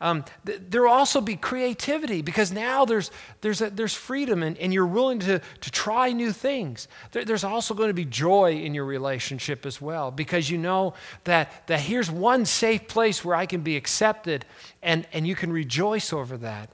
Um, 0.03 0.25
th- 0.45 0.59
there 0.69 0.81
will 0.81 0.89
also 0.89 1.21
be 1.21 1.37
creativity 1.37 2.21
because 2.21 2.51
now 2.51 2.83
there's, 2.83 3.09
there's, 3.39 3.61
a, 3.61 3.69
there's 3.69 3.93
freedom 3.93 4.43
and, 4.43 4.57
and 4.57 4.73
you're 4.73 4.85
willing 4.85 5.19
to, 5.19 5.39
to 5.39 5.71
try 5.71 6.11
new 6.11 6.33
things. 6.33 6.89
There, 7.13 7.23
there's 7.23 7.45
also 7.45 7.73
going 7.73 7.87
to 7.87 7.93
be 7.93 8.03
joy 8.03 8.51
in 8.55 8.75
your 8.75 8.83
relationship 8.83 9.65
as 9.65 9.79
well 9.79 10.11
because 10.11 10.49
you 10.49 10.57
know 10.57 10.93
that, 11.23 11.67
that 11.67 11.79
here's 11.79 12.11
one 12.11 12.43
safe 12.45 12.89
place 12.89 13.23
where 13.23 13.33
I 13.33 13.45
can 13.45 13.61
be 13.61 13.77
accepted 13.77 14.43
and, 14.83 15.07
and 15.13 15.25
you 15.25 15.35
can 15.35 15.53
rejoice 15.53 16.11
over 16.11 16.35
that. 16.39 16.69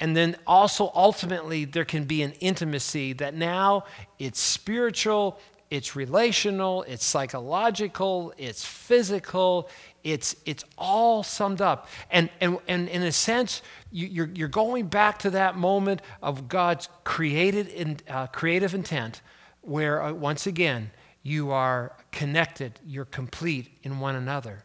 And 0.00 0.16
then 0.16 0.34
also, 0.44 0.90
ultimately, 0.96 1.64
there 1.64 1.84
can 1.84 2.04
be 2.04 2.22
an 2.22 2.32
intimacy 2.40 3.12
that 3.14 3.34
now 3.34 3.84
it's 4.18 4.40
spiritual, 4.40 5.38
it's 5.70 5.94
relational, 5.94 6.82
it's 6.82 7.06
psychological, 7.06 8.34
it's 8.36 8.64
physical, 8.64 9.68
it's, 10.04 10.36
it's 10.44 10.64
all 10.78 11.22
summed 11.22 11.60
up. 11.60 11.88
And, 12.10 12.30
and, 12.40 12.58
and 12.68 12.88
in 12.88 13.02
a 13.02 13.10
sense, 13.10 13.62
you, 13.90 14.06
you're, 14.06 14.30
you're 14.34 14.48
going 14.48 14.86
back 14.86 15.18
to 15.20 15.30
that 15.30 15.56
moment 15.56 16.02
of 16.22 16.48
God's 16.48 16.88
created 17.02 17.68
in, 17.68 17.96
uh, 18.08 18.26
creative 18.28 18.74
intent 18.74 19.22
where, 19.62 20.02
uh, 20.02 20.12
once 20.12 20.46
again, 20.46 20.90
you 21.22 21.50
are 21.50 21.96
connected, 22.12 22.78
you're 22.86 23.06
complete 23.06 23.68
in 23.82 23.98
one 23.98 24.14
another. 24.14 24.64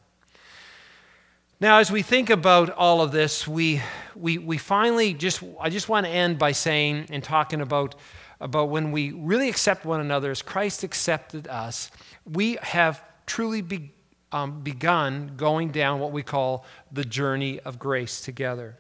Now, 1.62 1.80
as 1.80 1.92
we 1.92 2.02
think 2.02 2.30
about 2.30 2.70
all 2.70 3.02
of 3.02 3.12
this, 3.12 3.48
we, 3.48 3.82
we, 4.16 4.38
we 4.38 4.58
finally 4.58 5.14
just, 5.14 5.42
I 5.60 5.70
just 5.70 5.90
want 5.90 6.06
to 6.06 6.12
end 6.12 6.38
by 6.38 6.52
saying 6.52 7.08
and 7.10 7.24
talking 7.24 7.62
about 7.62 7.96
about 8.42 8.70
when 8.70 8.92
we 8.92 9.12
really 9.12 9.50
accept 9.50 9.86
one 9.86 10.00
another 10.00 10.32
as 10.32 10.42
Christ 10.42 10.84
accepted 10.84 11.48
us, 11.48 11.92
we 12.26 12.58
have 12.62 13.04
truly 13.26 13.62
be, 13.62 13.92
um, 14.32 14.62
begun 14.62 15.34
going 15.38 15.72
down 15.72 16.00
what 16.00 16.12
we 16.12 16.24
call 16.24 16.66
the 16.92 17.04
journey 17.04 17.60
of 17.62 17.80
grace 17.80 18.22
together. 18.22 18.76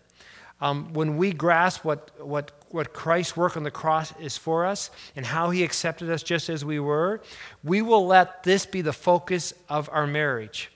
Um, 0.61 0.93
when 0.93 1.17
we 1.17 1.31
grasp 1.31 1.85
what, 1.85 2.11
what, 2.19 2.51
what 2.69 2.93
Christ's 2.93 3.37
work 3.37 3.55
on 3.55 3.63
the 3.63 3.71
cross 3.71 4.13
is 4.19 4.37
for 4.37 4.65
us 4.65 4.91
and 5.15 5.25
how 5.25 5.51
he 5.51 5.63
accepted 5.63 6.09
us 6.09 6.21
just 6.21 6.49
as 6.49 6.65
we 6.65 6.79
were, 6.79 7.21
we 7.63 7.81
will 7.81 8.05
let 8.05 8.43
this 8.43 8.65
be 8.65 8.81
the 8.81 8.93
focus 8.93 9.53
of 9.69 9.89
our 9.91 10.05
marriage. 10.05 10.69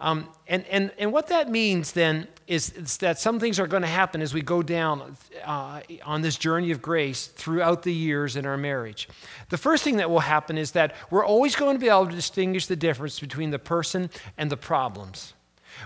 Um, 0.00 0.28
and, 0.48 0.64
and, 0.68 0.90
and 0.98 1.12
what 1.12 1.26
that 1.26 1.50
means 1.50 1.92
then 1.92 2.26
is, 2.46 2.70
that 2.98 3.18
some 3.18 3.38
things 3.38 3.60
are 3.60 3.66
going 3.66 3.82
to 3.82 3.88
happen 3.88 4.22
as 4.22 4.32
we 4.32 4.40
go 4.40 4.62
down 4.62 5.14
uh, 5.44 5.82
on 6.04 6.22
this 6.22 6.36
journey 6.36 6.70
of 6.70 6.80
grace 6.80 7.26
throughout 7.26 7.82
the 7.82 7.92
years 7.92 8.34
in 8.34 8.46
our 8.46 8.56
marriage. 8.56 9.10
The 9.50 9.58
first 9.58 9.84
thing 9.84 9.98
that 9.98 10.10
will 10.10 10.20
happen 10.20 10.56
is 10.56 10.72
that 10.72 10.96
we're 11.10 11.24
always 11.24 11.54
going 11.54 11.76
to 11.76 11.78
be 11.78 11.90
able 11.90 12.06
to 12.06 12.14
distinguish 12.14 12.66
the 12.66 12.76
difference 12.76 13.20
between 13.20 13.50
the 13.50 13.58
person 13.58 14.08
and 14.38 14.50
the 14.50 14.56
problems. 14.56 15.34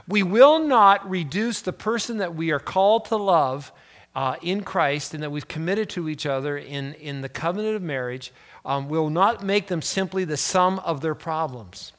We 0.06 0.22
will 0.22 0.60
not 0.60 1.08
reduce 1.10 1.60
the 1.60 1.72
person 1.72 2.18
that 2.18 2.36
we 2.36 2.52
are 2.52 2.60
called 2.60 3.06
to 3.06 3.16
love 3.16 3.72
uh, 4.14 4.36
in 4.42 4.62
Christ 4.62 5.12
and 5.12 5.24
that 5.24 5.30
we've 5.30 5.48
committed 5.48 5.90
to 5.90 6.08
each 6.08 6.24
other 6.24 6.56
in, 6.56 6.94
in 6.94 7.20
the 7.20 7.28
covenant 7.28 7.74
of 7.74 7.82
marriage, 7.82 8.32
um, 8.64 8.88
will 8.88 9.10
not 9.10 9.44
make 9.44 9.66
them 9.66 9.82
simply 9.82 10.24
the 10.24 10.36
sum 10.36 10.78
of 10.78 11.00
their 11.00 11.16
problems 11.16 11.92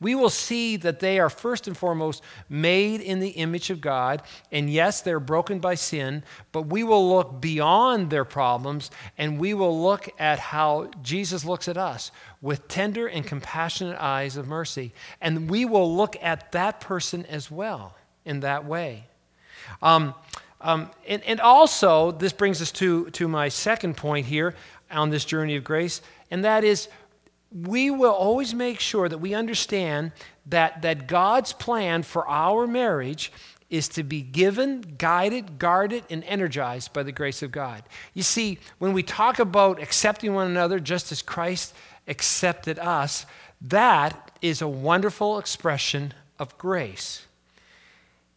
we 0.00 0.14
will 0.14 0.30
see 0.30 0.76
that 0.76 1.00
they 1.00 1.18
are 1.18 1.30
first 1.30 1.66
and 1.66 1.76
foremost 1.76 2.22
made 2.48 3.00
in 3.00 3.18
the 3.18 3.30
image 3.30 3.70
of 3.70 3.80
God. 3.80 4.22
And 4.52 4.70
yes, 4.70 5.00
they're 5.00 5.20
broken 5.20 5.58
by 5.58 5.74
sin, 5.74 6.22
but 6.52 6.62
we 6.62 6.84
will 6.84 7.08
look 7.08 7.40
beyond 7.40 8.10
their 8.10 8.24
problems 8.24 8.90
and 9.16 9.38
we 9.38 9.54
will 9.54 9.82
look 9.82 10.08
at 10.18 10.38
how 10.38 10.90
Jesus 11.02 11.44
looks 11.44 11.68
at 11.68 11.76
us 11.76 12.12
with 12.40 12.68
tender 12.68 13.08
and 13.08 13.26
compassionate 13.26 13.98
eyes 14.00 14.36
of 14.36 14.46
mercy. 14.46 14.92
And 15.20 15.50
we 15.50 15.64
will 15.64 15.96
look 15.96 16.16
at 16.22 16.52
that 16.52 16.80
person 16.80 17.26
as 17.26 17.50
well 17.50 17.96
in 18.24 18.40
that 18.40 18.64
way. 18.64 19.06
Um, 19.82 20.14
um, 20.60 20.90
and, 21.06 21.22
and 21.24 21.40
also, 21.40 22.10
this 22.10 22.32
brings 22.32 22.60
us 22.60 22.72
to, 22.72 23.10
to 23.10 23.28
my 23.28 23.48
second 23.48 23.96
point 23.96 24.26
here 24.26 24.54
on 24.90 25.10
this 25.10 25.24
journey 25.24 25.56
of 25.56 25.64
grace, 25.64 26.00
and 26.30 26.44
that 26.44 26.64
is 26.64 26.88
we 27.50 27.90
will 27.90 28.12
always 28.12 28.54
make 28.54 28.80
sure 28.80 29.08
that 29.08 29.18
we 29.18 29.34
understand 29.34 30.12
that, 30.46 30.82
that 30.82 31.06
God's 31.06 31.52
plan 31.52 32.02
for 32.02 32.28
our 32.28 32.66
marriage 32.66 33.32
is 33.70 33.88
to 33.88 34.02
be 34.02 34.22
given, 34.22 34.80
guided, 34.96 35.58
guarded, 35.58 36.04
and 36.08 36.24
energized 36.24 36.92
by 36.92 37.02
the 37.02 37.12
grace 37.12 37.42
of 37.42 37.52
God. 37.52 37.82
You 38.14 38.22
see, 38.22 38.58
when 38.78 38.92
we 38.92 39.02
talk 39.02 39.38
about 39.38 39.80
accepting 39.80 40.34
one 40.34 40.46
another 40.46 40.78
just 40.78 41.12
as 41.12 41.20
Christ 41.20 41.74
accepted 42.06 42.78
us, 42.78 43.26
that 43.60 44.30
is 44.40 44.62
a 44.62 44.68
wonderful 44.68 45.38
expression 45.38 46.14
of 46.38 46.56
grace. 46.56 47.26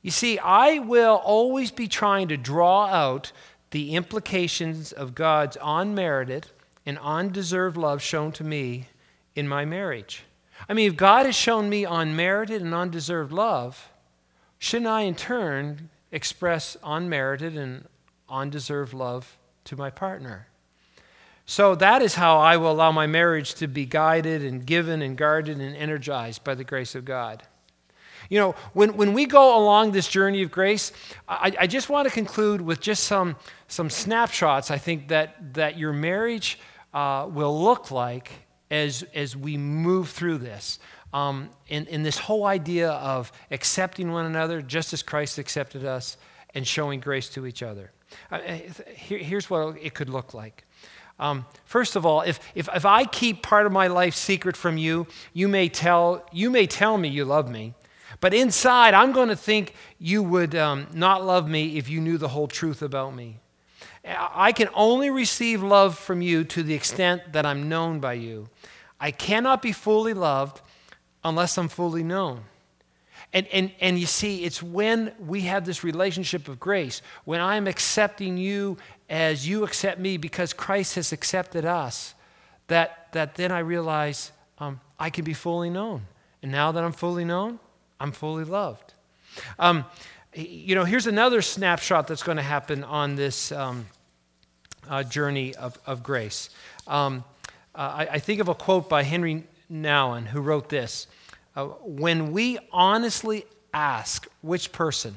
You 0.01 0.11
see, 0.11 0.39
I 0.39 0.79
will 0.79 1.21
always 1.23 1.71
be 1.71 1.87
trying 1.87 2.27
to 2.29 2.37
draw 2.37 2.87
out 2.87 3.31
the 3.69 3.95
implications 3.95 4.91
of 4.91 5.15
God's 5.15 5.57
unmerited 5.63 6.47
and 6.85 6.97
undeserved 6.99 7.77
love 7.77 8.01
shown 8.01 8.31
to 8.33 8.43
me 8.43 8.87
in 9.35 9.47
my 9.47 9.65
marriage. 9.65 10.23
I 10.67 10.73
mean, 10.73 10.89
if 10.89 10.95
God 10.95 11.25
has 11.25 11.35
shown 11.35 11.69
me 11.69 11.85
unmerited 11.85 12.61
and 12.61 12.73
undeserved 12.73 13.31
love, 13.31 13.89
shouldn't 14.59 14.87
I 14.87 15.01
in 15.01 15.15
turn 15.15 15.89
express 16.11 16.77
unmerited 16.83 17.57
and 17.57 17.87
undeserved 18.29 18.93
love 18.93 19.37
to 19.65 19.75
my 19.75 19.89
partner? 19.89 20.47
So 21.45 21.75
that 21.75 22.01
is 22.01 22.15
how 22.15 22.37
I 22.37 22.57
will 22.57 22.71
allow 22.71 22.91
my 22.91 23.07
marriage 23.07 23.55
to 23.55 23.67
be 23.67 23.85
guided 23.85 24.43
and 24.43 24.65
given 24.65 25.01
and 25.01 25.17
guarded 25.17 25.59
and 25.59 25.75
energized 25.75 26.43
by 26.43 26.55
the 26.55 26.63
grace 26.63 26.95
of 26.95 27.03
God. 27.03 27.43
You 28.29 28.39
know, 28.39 28.55
when, 28.73 28.95
when 28.95 29.13
we 29.13 29.25
go 29.25 29.57
along 29.57 29.91
this 29.91 30.07
journey 30.07 30.43
of 30.43 30.51
grace, 30.51 30.93
I, 31.27 31.53
I 31.59 31.67
just 31.67 31.89
want 31.89 32.07
to 32.07 32.13
conclude 32.13 32.61
with 32.61 32.79
just 32.79 33.03
some, 33.03 33.35
some 33.67 33.89
snapshots, 33.89 34.71
I 34.71 34.77
think, 34.77 35.09
that, 35.09 35.55
that 35.55 35.77
your 35.77 35.91
marriage 35.91 36.59
uh, 36.93 37.27
will 37.29 37.61
look 37.61 37.91
like 37.91 38.31
as, 38.71 39.03
as 39.13 39.35
we 39.35 39.57
move 39.57 40.09
through 40.09 40.39
this. 40.39 40.79
Um, 41.13 41.49
in, 41.67 42.03
this 42.03 42.17
whole 42.17 42.45
idea 42.45 42.89
of 42.91 43.31
accepting 43.51 44.13
one 44.13 44.25
another 44.25 44.61
just 44.61 44.93
as 44.93 45.03
Christ 45.03 45.37
accepted 45.37 45.83
us 45.85 46.17
and 46.55 46.65
showing 46.65 47.01
grace 47.01 47.27
to 47.29 47.45
each 47.45 47.61
other. 47.61 47.91
Here, 48.95 49.19
here's 49.19 49.49
what 49.49 49.77
it 49.79 49.93
could 49.93 50.09
look 50.09 50.33
like. 50.33 50.63
Um, 51.19 51.45
first 51.65 51.97
of 51.97 52.05
all, 52.05 52.21
if, 52.21 52.39
if, 52.55 52.69
if 52.73 52.85
I 52.85 53.03
keep 53.03 53.43
part 53.43 53.65
of 53.65 53.73
my 53.73 53.87
life 53.87 54.15
secret 54.15 54.55
from 54.55 54.77
you, 54.77 55.05
you 55.33 55.49
may, 55.49 55.67
tell, 55.67 56.25
you 56.31 56.49
may 56.49 56.65
tell 56.65 56.97
me 56.97 57.09
you 57.09 57.25
love 57.25 57.51
me, 57.51 57.73
but 58.21 58.33
inside 58.33 58.93
I'm 58.93 59.11
going 59.11 59.29
to 59.29 59.35
think 59.35 59.75
you 59.99 60.23
would 60.23 60.55
um, 60.55 60.87
not 60.93 61.23
love 61.23 61.47
me 61.47 61.77
if 61.77 61.89
you 61.89 61.99
knew 61.99 62.17
the 62.17 62.29
whole 62.29 62.47
truth 62.47 62.81
about 62.81 63.13
me. 63.13 63.40
I 64.03 64.51
can 64.51 64.69
only 64.73 65.09
receive 65.09 65.61
love 65.61 65.97
from 65.97 66.21
you 66.21 66.43
to 66.45 66.63
the 66.63 66.73
extent 66.73 67.33
that 67.33 67.45
I'm 67.45 67.69
known 67.69 67.99
by 67.99 68.13
you. 68.13 68.47
I 68.99 69.11
cannot 69.11 69.61
be 69.61 69.71
fully 69.71 70.13
loved 70.13 70.61
unless 71.23 71.57
I'm 71.57 71.67
fully 71.67 72.03
known. 72.03 72.41
And, 73.33 73.47
and, 73.47 73.71
and 73.79 73.97
you 73.97 74.07
see, 74.07 74.43
it's 74.43 74.61
when 74.61 75.13
we 75.19 75.41
have 75.41 75.65
this 75.65 75.83
relationship 75.83 76.47
of 76.47 76.59
grace, 76.59 77.01
when 77.23 77.39
I'm 77.39 77.67
accepting 77.67 78.37
you 78.37 78.77
as 79.09 79.47
you 79.47 79.63
accept 79.63 79.99
me 79.99 80.17
because 80.17 80.51
Christ 80.51 80.95
has 80.95 81.11
accepted 81.11 81.63
us, 81.63 82.13
that, 82.67 83.07
that 83.13 83.35
then 83.35 83.51
I 83.51 83.59
realize 83.59 84.31
um, 84.57 84.81
I 84.99 85.09
can 85.09 85.23
be 85.23 85.33
fully 85.33 85.69
known. 85.69 86.07
And 86.41 86.51
now 86.51 86.71
that 86.71 86.83
I'm 86.83 86.91
fully 86.91 87.23
known, 87.23 87.59
I'm 87.99 88.11
fully 88.11 88.43
loved. 88.43 88.93
Um, 89.59 89.85
you 90.33 90.75
know, 90.75 90.85
here's 90.85 91.07
another 91.07 91.41
snapshot 91.41 92.07
that's 92.07 92.23
going 92.23 92.37
to 92.37 92.43
happen 92.43 92.83
on 92.83 93.15
this 93.15 93.51
um, 93.51 93.87
uh, 94.89 95.03
journey 95.03 95.53
of, 95.55 95.77
of 95.85 96.03
grace. 96.03 96.49
Um, 96.87 97.23
uh, 97.75 97.79
I, 97.79 98.07
I, 98.13 98.19
think 98.19 98.39
of 98.39 98.47
a 98.47 98.55
quote 98.55 98.89
by 98.89 99.03
Henri 99.03 99.43
Nouwen 99.71 100.25
who 100.25 100.41
wrote 100.41 100.69
this 100.69 101.07
uh, 101.55 101.65
When 101.65 102.31
we 102.31 102.59
honestly 102.71 103.45
ask 103.73 104.27
which 104.41 104.71
person 104.71 105.15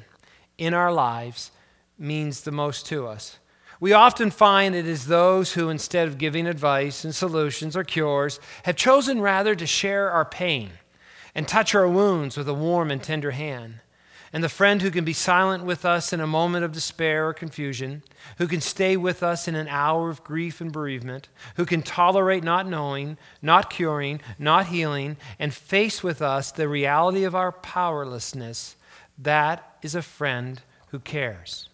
in 0.58 0.74
our 0.74 0.92
lives 0.92 1.50
means 1.98 2.42
the 2.42 2.52
most 2.52 2.86
to 2.86 3.06
us, 3.06 3.38
we 3.80 3.92
often 3.92 4.30
find 4.30 4.74
it 4.74 4.86
is 4.86 5.06
those 5.06 5.52
who, 5.52 5.68
instead 5.68 6.08
of 6.08 6.18
giving 6.18 6.46
advice 6.46 7.04
and 7.04 7.14
solutions 7.14 7.76
or 7.76 7.84
cures, 7.84 8.40
have 8.64 8.76
chosen 8.76 9.20
rather 9.20 9.54
to 9.54 9.66
share 9.66 10.10
our 10.10 10.24
pain 10.24 10.70
and 11.34 11.46
touch 11.46 11.74
our 11.74 11.88
wounds 11.88 12.36
with 12.36 12.48
a 12.48 12.54
warm 12.54 12.90
and 12.90 13.02
tender 13.02 13.32
hand 13.32 13.80
and 14.34 14.42
the 14.42 14.48
friend 14.48 14.82
who 14.82 14.90
can 14.90 15.04
be 15.04 15.12
silent 15.12 15.64
with 15.64 15.84
us 15.84 16.12
in 16.12 16.18
a 16.18 16.26
moment 16.26 16.64
of 16.64 16.72
despair 16.72 17.28
or 17.28 17.32
confusion, 17.32 18.02
who 18.38 18.48
can 18.48 18.60
stay 18.60 18.96
with 18.96 19.22
us 19.22 19.46
in 19.46 19.54
an 19.54 19.68
hour 19.68 20.10
of 20.10 20.24
grief 20.24 20.60
and 20.60 20.72
bereavement, 20.72 21.28
who 21.54 21.64
can 21.64 21.82
tolerate 21.82 22.42
not 22.42 22.66
knowing, 22.66 23.16
not 23.40 23.70
curing, 23.70 24.20
not 24.36 24.66
healing, 24.66 25.16
and 25.38 25.54
face 25.54 26.02
with 26.02 26.20
us 26.20 26.50
the 26.50 26.68
reality 26.68 27.22
of 27.22 27.36
our 27.36 27.52
powerlessness, 27.52 28.74
that 29.16 29.76
is 29.82 29.94
a 29.94 30.02
friend 30.02 30.60
who 30.88 30.98
cares. 30.98 31.68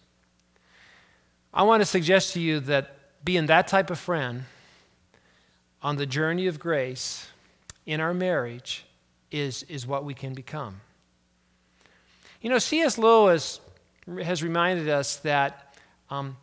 I 1.55 1.63
want 1.63 1.81
to 1.81 1.87
suggest 1.87 2.35
to 2.35 2.41
you 2.41 2.61
that 2.61 2.95
being 3.25 3.47
that 3.47 3.69
type 3.69 3.89
of 3.89 3.99
friend 3.99 4.45
on 5.83 5.97
the 5.97 6.05
journey 6.05 6.47
of 6.47 6.61
grace 6.61 7.27
in 7.87 8.01
our 8.01 8.13
marriage 8.13 8.85
is, 9.31 9.63
is 9.63 9.87
what 9.87 10.05
we 10.05 10.13
can 10.13 10.35
become. 10.35 10.83
You 12.41 12.49
know, 12.49 12.59
C.S. 12.59 12.97
Lewis 12.97 13.61
has 14.23 14.43
reminded 14.43 14.89
us 14.89 15.17
that 15.19 15.75
um, 16.09 16.37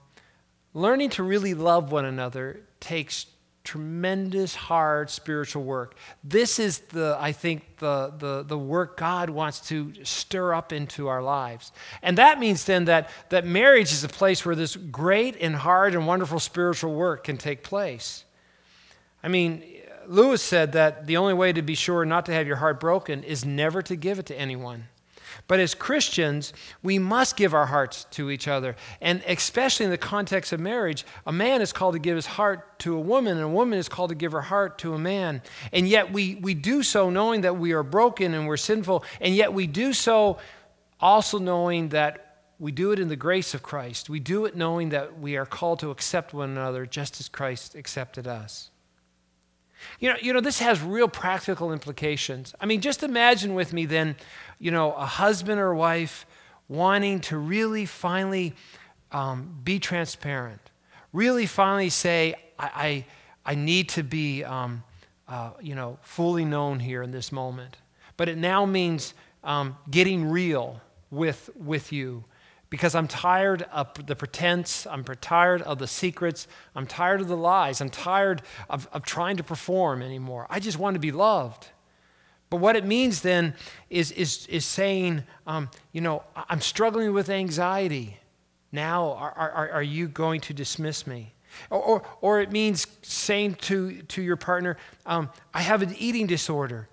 learning 0.73 1.10
to 1.12 1.23
really 1.23 1.55
love 1.55 1.91
one 1.91 2.05
another 2.05 2.62
takes 2.79 3.25
tremendous 3.63 4.55
hard 4.55 5.10
spiritual 5.10 5.62
work. 5.62 5.95
This 6.23 6.57
is 6.57 6.79
the 6.79 7.17
i 7.19 7.33
think 7.33 7.79
the, 7.79 8.13
the, 8.17 8.43
the 8.43 8.57
work 8.57 8.95
god 8.95 9.29
wants 9.29 9.60
to 9.67 9.93
stir 10.05 10.53
up 10.53 10.71
into 10.71 11.10
our 11.10 11.21
lives. 11.21 11.73
And 12.01 12.17
that 12.17 12.39
means 12.39 12.63
then 12.63 12.86
that, 12.86 13.10
that 13.27 13.45
marriage 13.45 13.91
is 13.91 14.05
a 14.05 14.07
place 14.07 14.45
where 14.45 14.55
this 14.55 14.77
great 14.77 15.36
and 15.41 15.53
hard 15.53 15.95
and 15.95 16.07
wonderful 16.07 16.39
spiritual 16.39 16.93
work 16.93 17.25
can 17.25 17.36
take 17.36 17.62
place. 17.62 18.23
I 19.21 19.27
mean 19.27 19.65
lewis 20.07 20.41
said 20.41 20.71
that 20.71 21.05
the 21.05 21.17
only 21.17 21.33
way 21.33 21.51
to 21.51 21.62
be 21.62 21.75
sure 21.75 22.05
not 22.05 22.25
to 22.27 22.31
have 22.31 22.47
your 22.47 22.55
heart 22.55 22.79
broken 22.79 23.21
is 23.23 23.43
never 23.43 23.81
to 23.81 23.97
give 23.97 24.17
it 24.17 24.27
to 24.27 24.39
anyone 24.39 24.86
but 25.47 25.59
as 25.59 25.73
Christians, 25.75 26.53
we 26.83 26.99
must 26.99 27.37
give 27.37 27.53
our 27.53 27.65
hearts 27.65 28.05
to 28.11 28.29
each 28.29 28.47
other. 28.47 28.75
And 29.01 29.23
especially 29.27 29.85
in 29.85 29.91
the 29.91 29.97
context 29.97 30.51
of 30.53 30.59
marriage, 30.59 31.05
a 31.25 31.31
man 31.31 31.61
is 31.61 31.73
called 31.73 31.93
to 31.93 31.99
give 31.99 32.15
his 32.15 32.25
heart 32.25 32.79
to 32.79 32.95
a 32.95 32.99
woman, 32.99 33.37
and 33.37 33.45
a 33.45 33.49
woman 33.49 33.79
is 33.79 33.89
called 33.89 34.09
to 34.09 34.15
give 34.15 34.31
her 34.31 34.41
heart 34.41 34.77
to 34.79 34.93
a 34.93 34.99
man. 34.99 35.41
And 35.71 35.87
yet 35.87 36.11
we, 36.11 36.35
we 36.35 36.53
do 36.53 36.83
so 36.83 37.09
knowing 37.09 37.41
that 37.41 37.57
we 37.57 37.73
are 37.73 37.83
broken 37.83 38.33
and 38.33 38.47
we're 38.47 38.57
sinful, 38.57 39.03
and 39.21 39.35
yet 39.35 39.53
we 39.53 39.67
do 39.67 39.93
so 39.93 40.37
also 40.99 41.39
knowing 41.39 41.89
that 41.89 42.23
we 42.59 42.71
do 42.71 42.91
it 42.91 42.99
in 42.99 43.07
the 43.07 43.15
grace 43.15 43.53
of 43.53 43.61
Christ. 43.61 44.09
We 44.09 44.19
do 44.19 44.45
it 44.45 44.55
knowing 44.55 44.89
that 44.89 45.19
we 45.19 45.37
are 45.37 45.45
called 45.45 45.79
to 45.79 45.91
accept 45.91 46.33
one 46.33 46.49
another 46.49 46.85
just 46.85 47.19
as 47.19 47.29
Christ 47.29 47.75
accepted 47.75 48.27
us. 48.27 48.71
You 49.99 50.09
know, 50.09 50.15
you 50.21 50.33
know, 50.33 50.41
this 50.41 50.59
has 50.59 50.81
real 50.81 51.07
practical 51.07 51.71
implications. 51.71 52.53
I 52.59 52.65
mean, 52.65 52.81
just 52.81 53.03
imagine 53.03 53.53
with 53.53 53.73
me 53.73 53.85
then, 53.85 54.15
you 54.59 54.71
know, 54.71 54.93
a 54.93 55.05
husband 55.05 55.59
or 55.59 55.73
wife 55.73 56.25
wanting 56.67 57.21
to 57.21 57.37
really 57.37 57.85
finally 57.85 58.53
um, 59.11 59.59
be 59.63 59.79
transparent, 59.79 60.61
really 61.13 61.45
finally 61.45 61.89
say, 61.89 62.35
I, 62.59 63.05
I, 63.45 63.51
I 63.53 63.55
need 63.55 63.89
to 63.89 64.03
be, 64.03 64.43
um, 64.43 64.83
uh, 65.27 65.51
you 65.61 65.75
know, 65.75 65.97
fully 66.01 66.45
known 66.45 66.79
here 66.79 67.01
in 67.01 67.11
this 67.11 67.31
moment. 67.31 67.77
But 68.17 68.29
it 68.29 68.37
now 68.37 68.65
means 68.65 69.13
um, 69.43 69.77
getting 69.89 70.29
real 70.29 70.81
with, 71.11 71.49
with 71.55 71.91
you 71.91 72.23
because 72.69 72.95
I'm 72.95 73.08
tired 73.08 73.63
of 73.71 74.08
the 74.08 74.15
pretense. 74.15 74.86
I'm 74.88 75.03
tired 75.03 75.62
of 75.62 75.80
the 75.80 75.88
secrets. 75.88 76.47
I'm 76.75 76.86
tired 76.86 77.21
of 77.21 77.27
the 77.27 77.38
lies. 77.38 77.80
I'm 77.82 77.89
tired 77.89 78.41
of, 78.69 78.88
of 78.91 79.03
trying 79.03 79.38
to 79.38 79.43
perform 79.43 80.01
anymore. 80.01 80.47
I 80.49 80.60
just 80.60 80.77
want 80.77 80.95
to 80.95 80.99
be 80.99 81.12
loved. 81.12 81.69
But 82.49 82.58
what 82.58 82.75
it 82.75 82.86
means 82.86 83.21
then 83.21 83.56
is, 83.89 84.12
is, 84.12 84.47
is 84.47 84.65
saying, 84.65 85.23
um, 85.45 85.69
you 85.91 86.01
know, 86.01 86.23
I'm 86.49 86.62
struggling 86.62 87.13
with 87.13 87.30
anxiety. 87.30 88.17
Now, 88.71 89.13
are, 89.13 89.32
are, 89.32 89.69
are 89.71 89.84
you 89.84 90.08
going 90.08 90.41
to 90.41 90.53
dismiss 90.53 91.06
me? 91.08 91.34
Or, 91.69 91.82
or, 91.82 92.03
or, 92.21 92.41
it 92.41 92.51
means 92.51 92.86
saying 93.01 93.56
to, 93.56 94.01
to 94.03 94.21
your 94.21 94.36
partner, 94.36 94.77
um, 95.06 95.30
I 95.53 95.62
have 95.62 95.82
an 95.82 95.95
eating 95.97 96.27
disorder, 96.27 96.88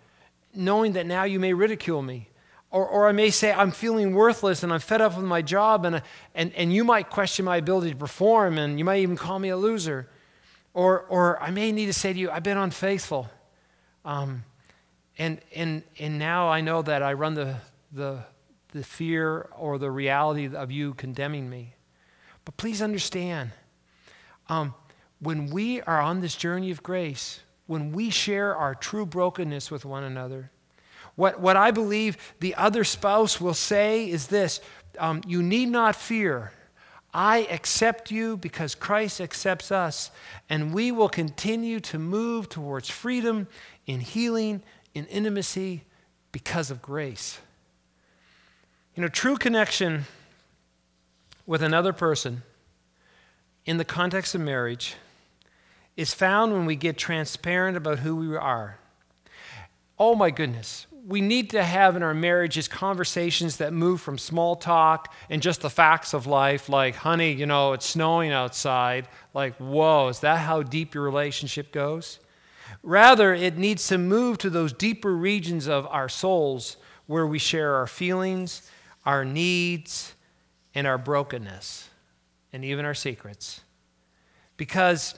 knowing 0.55 0.93
that 0.93 1.07
now 1.07 1.25
you 1.25 1.39
may 1.39 1.53
ridicule 1.53 2.01
me. 2.01 2.31
Or, 2.75 2.85
or 2.89 3.07
I 3.07 3.13
may 3.13 3.31
say, 3.31 3.53
I'm 3.53 3.71
feeling 3.71 4.17
worthless 4.17 4.65
and 4.65 4.73
I'm 4.73 4.81
fed 4.81 5.01
up 5.01 5.17
with 5.17 5.25
my 5.25 5.43
job, 5.43 5.85
and, 5.85 6.03
and, 6.35 6.53
and 6.55 6.73
you 6.73 6.83
might 6.83 7.09
question 7.09 7.45
my 7.45 7.59
ability 7.59 7.91
to 7.93 7.97
perform, 7.97 8.59
and 8.59 8.81
you 8.81 8.85
might 8.85 8.99
even 8.99 9.15
call 9.15 9.39
me 9.39 9.51
a 9.51 9.57
loser. 9.57 10.11
Or, 10.73 11.03
or 11.03 11.41
I 11.41 11.53
may 11.53 11.71
need 11.71 11.87
to 11.87 11.93
say 11.93 12.13
to 12.13 12.19
you, 12.19 12.33
I've 12.33 12.43
been 12.43 12.57
unfaithful. 12.57 13.31
Um, 14.05 14.43
and, 15.19 15.41
and, 15.55 15.85
and 16.01 16.19
now 16.19 16.49
I 16.49 16.63
know 16.63 16.83
that 16.83 17.01
I 17.01 17.13
run 17.13 17.35
the, 17.35 17.59
the, 17.93 18.25
the 18.73 18.83
fear 18.83 19.49
or 19.57 19.79
the 19.79 19.93
reality 19.93 20.53
of 20.53 20.73
you 20.73 20.95
condemning 20.95 21.49
me. 21.49 21.75
But 22.45 22.57
please 22.57 22.83
understand 22.83 23.53
um, 24.49 24.75
when 25.21 25.47
we 25.47 25.81
are 25.83 26.01
on 26.01 26.23
this 26.23 26.35
journey 26.35 26.73
of 26.73 26.83
grace, 26.83 27.39
when 27.69 27.93
we 27.93 28.11
share 28.11 28.57
our 28.57 28.75
true 28.75 29.07
brokenness 29.07 29.71
with 29.71 29.85
one 29.85 30.03
another, 30.03 30.51
what, 31.17 31.41
what 31.41 31.57
I 31.57 31.71
believe 31.71 32.17
the 32.41 32.55
other 32.55 32.85
spouse 32.85 33.41
will 33.41 33.55
say 33.55 34.09
is 34.09 34.27
this 34.27 34.61
um, 34.99 35.23
You 35.27 35.43
need 35.43 35.69
not 35.69 35.97
fear. 35.97 36.53
I 37.13 37.47
accept 37.49 38.11
you 38.11 38.37
because 38.37 38.75
Christ 38.75 39.21
accepts 39.21 39.71
us, 39.71 40.11
and 40.49 40.75
we 40.75 40.91
will 40.91 41.09
continue 41.09 41.79
to 41.81 41.99
move 41.99 42.49
towards 42.49 42.91
freedom 42.91 43.47
in 43.87 44.01
healing, 44.01 44.63
in 44.95 45.07
intimacy, 45.07 45.85
because 46.33 46.73
of 46.73 46.83
grace. 46.83 47.39
You 48.97 49.03
know, 49.03 49.09
true 49.09 49.37
connection 49.37 50.07
with 51.47 51.63
another 51.63 51.93
person 51.93 52.43
in 53.65 53.77
the 53.77 53.85
context 53.85 54.35
of 54.35 54.41
marriage 54.41 54.97
is 55.97 56.13
found 56.13 56.53
when 56.53 56.67
we 56.67 56.75
get 56.75 56.97
transparent 56.97 57.77
about 57.77 58.01
who 58.01 58.17
we 58.17 58.37
are. 58.37 58.79
Oh 59.99 60.17
my 60.17 60.31
goodness, 60.31 60.87
we 61.07 61.21
need 61.21 61.51
to 61.51 61.63
have 61.63 61.97
in 61.97 62.03
our 62.03 62.15
marriages 62.15 62.67
conversations 62.67 63.59
that 63.59 63.73
move 63.73 64.01
from 64.01 64.17
small 64.17 64.57
talk 64.57 65.13
and 65.29 65.43
just 65.43 65.61
the 65.61 65.69
facts 65.71 66.15
of 66.15 66.27
life, 66.27 66.69
like, 66.69 66.95
honey, 66.95 67.33
you 67.33 67.45
know, 67.45 67.75
it's 67.75 67.87
snowing 67.87 68.33
outside. 68.33 69.07
Like, 69.35 69.55
whoa, 69.57 70.09
is 70.09 70.21
that 70.21 70.39
how 70.39 70.63
deep 70.63 70.95
your 70.95 71.05
relationship 71.05 71.73
goes? 71.73 72.21
Rather, 72.83 73.35
it 73.35 73.59
needs 73.59 73.87
to 73.89 73.99
move 73.99 74.39
to 74.39 74.51
those 74.51 74.73
deeper 74.73 75.15
regions 75.15 75.69
of 75.69 75.87
our 75.89 76.09
souls 76.09 76.79
where 77.07 77.27
we 77.27 77.39
share 77.39 77.75
our 77.75 77.87
feelings, 77.87 78.71
our 79.05 79.25
needs, 79.25 80.15
and 80.75 80.87
our 80.87 80.99
brokenness, 80.99 81.91
and 82.53 82.65
even 82.65 82.85
our 82.85 82.95
secrets. 82.95 83.61
Because 84.57 85.15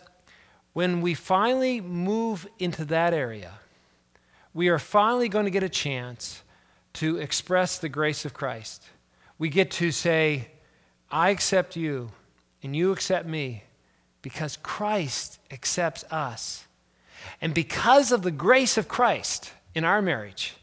when 0.73 1.01
we 1.01 1.15
finally 1.15 1.81
move 1.81 2.47
into 2.59 2.85
that 2.87 3.15
area, 3.15 3.53
we 4.57 4.69
are 4.69 4.79
finally 4.79 5.29
going 5.29 5.45
to 5.45 5.51
get 5.51 5.63
a 5.63 5.69
chance 5.69 6.43
to 6.95 7.19
express 7.19 7.77
the 7.77 7.91
grace 7.91 8.25
of 8.25 8.33
Christ. 8.33 8.83
We 9.37 9.51
get 9.51 9.71
to 9.73 9.93
say, 9.93 10.49
I 11.11 11.29
accept 11.29 11.77
you 11.77 12.11
and 12.63 12.75
you 12.75 12.91
accept 12.91 13.29
me 13.29 13.65
because 14.23 14.57
Christ 14.57 15.41
accepts 15.51 16.05
us. 16.05 16.67
And 17.43 17.53
because 17.53 18.13
of 18.13 18.23
the 18.23 18.31
grace 18.31 18.79
of 18.79 18.89
Christ 18.89 19.53
in 19.75 19.85
our 19.85 20.01
marriage, 20.01 20.55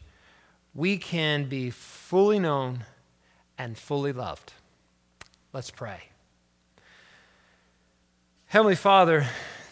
we 0.74 0.98
can 0.98 1.48
be 1.48 1.70
fully 1.70 2.40
known 2.40 2.80
and 3.58 3.78
fully 3.78 4.12
loved. 4.12 4.54
Let's 5.52 5.70
pray. 5.70 6.00
Heavenly 8.46 8.74
Father, 8.74 9.24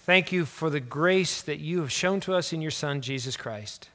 thank 0.07 0.31
you 0.31 0.45
for 0.45 0.71
the 0.71 0.79
grace 0.79 1.43
that 1.43 1.59
you 1.59 1.81
have 1.81 1.91
shown 1.91 2.21
to 2.21 2.35
us 2.35 2.53
in 2.53 2.63
your 2.63 2.71
Son, 2.71 3.01
Jesus 3.01 3.37
Christ. 3.37 3.89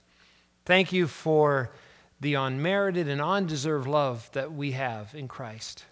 Thank 0.67 0.91
you 0.91 1.07
for 1.07 1.71
the 2.19 2.33
unmerited 2.33 3.07
and 3.07 3.21
undeserved 3.21 3.87
love 3.87 4.29
that 4.33 4.51
we 4.51 4.73
have 4.73 5.15
in 5.15 5.29
Christ. 5.29 5.85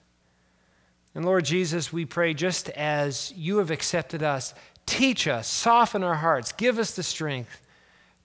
And 1.16 1.24
Lord 1.24 1.46
Jesus, 1.46 1.94
we 1.94 2.04
pray 2.04 2.34
just 2.34 2.68
as 2.72 3.32
you 3.38 3.60
have 3.60 3.72
accepted 3.72 4.22
us, 4.22 4.54
teach 4.86 5.30
us, 5.30 5.48
soften 5.48 6.04
our 6.04 6.16
hearts, 6.16 6.52
give 6.52 6.78
us 6.78 6.94
the 6.94 7.04
strength 7.04 7.62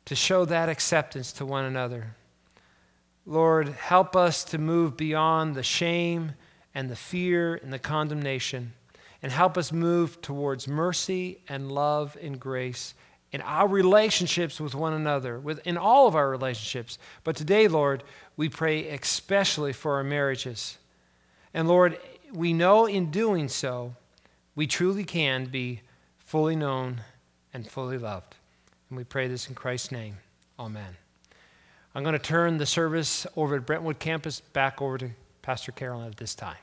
to 0.06 0.16
show 0.16 0.44
that 0.44 0.68
acceptance 0.68 1.30
to 1.34 1.46
one 1.46 1.66
another. 1.66 2.16
Lord, 3.24 3.68
help 3.68 4.16
us 4.16 4.42
to 4.46 4.58
move 4.58 4.96
beyond 4.96 5.54
the 5.54 5.62
shame 5.62 6.32
and 6.74 6.90
the 6.90 6.96
fear 6.96 7.60
and 7.62 7.72
the 7.72 7.78
condemnation, 7.78 8.72
and 9.22 9.30
help 9.30 9.56
us 9.56 9.70
move 9.70 10.20
towards 10.20 10.66
mercy 10.66 11.42
and 11.48 11.70
love 11.70 12.18
and 12.20 12.40
grace 12.40 12.94
in 13.32 13.40
our 13.42 13.68
relationships 13.68 14.60
with 14.60 14.74
one 14.74 14.92
another, 14.92 15.38
with, 15.38 15.64
in 15.66 15.76
all 15.76 16.08
of 16.08 16.16
our 16.16 16.28
relationships. 16.28 16.98
But 17.22 17.36
today, 17.36 17.68
Lord, 17.68 18.02
we 18.36 18.48
pray 18.48 18.88
especially 18.88 19.72
for 19.72 19.94
our 19.94 20.04
marriages. 20.04 20.78
And 21.54 21.68
Lord, 21.68 21.98
we 22.32 22.52
know 22.52 22.86
in 22.86 23.10
doing 23.10 23.48
so, 23.48 23.94
we 24.54 24.66
truly 24.66 25.04
can 25.04 25.46
be 25.46 25.80
fully 26.18 26.56
known 26.56 27.02
and 27.54 27.68
fully 27.68 27.98
loved. 27.98 28.34
And 28.88 28.96
we 28.96 29.04
pray 29.04 29.28
this 29.28 29.48
in 29.48 29.54
Christ's 29.54 29.92
name. 29.92 30.16
Amen. 30.58 30.96
I'm 31.94 32.02
going 32.02 32.12
to 32.12 32.18
turn 32.18 32.58
the 32.58 32.66
service 32.66 33.26
over 33.36 33.56
at 33.56 33.66
Brentwood 33.66 33.98
campus 33.98 34.40
back 34.40 34.80
over 34.82 34.98
to 34.98 35.10
Pastor 35.42 35.72
Carolyn 35.72 36.06
at 36.06 36.16
this 36.16 36.34
time. 36.34 36.56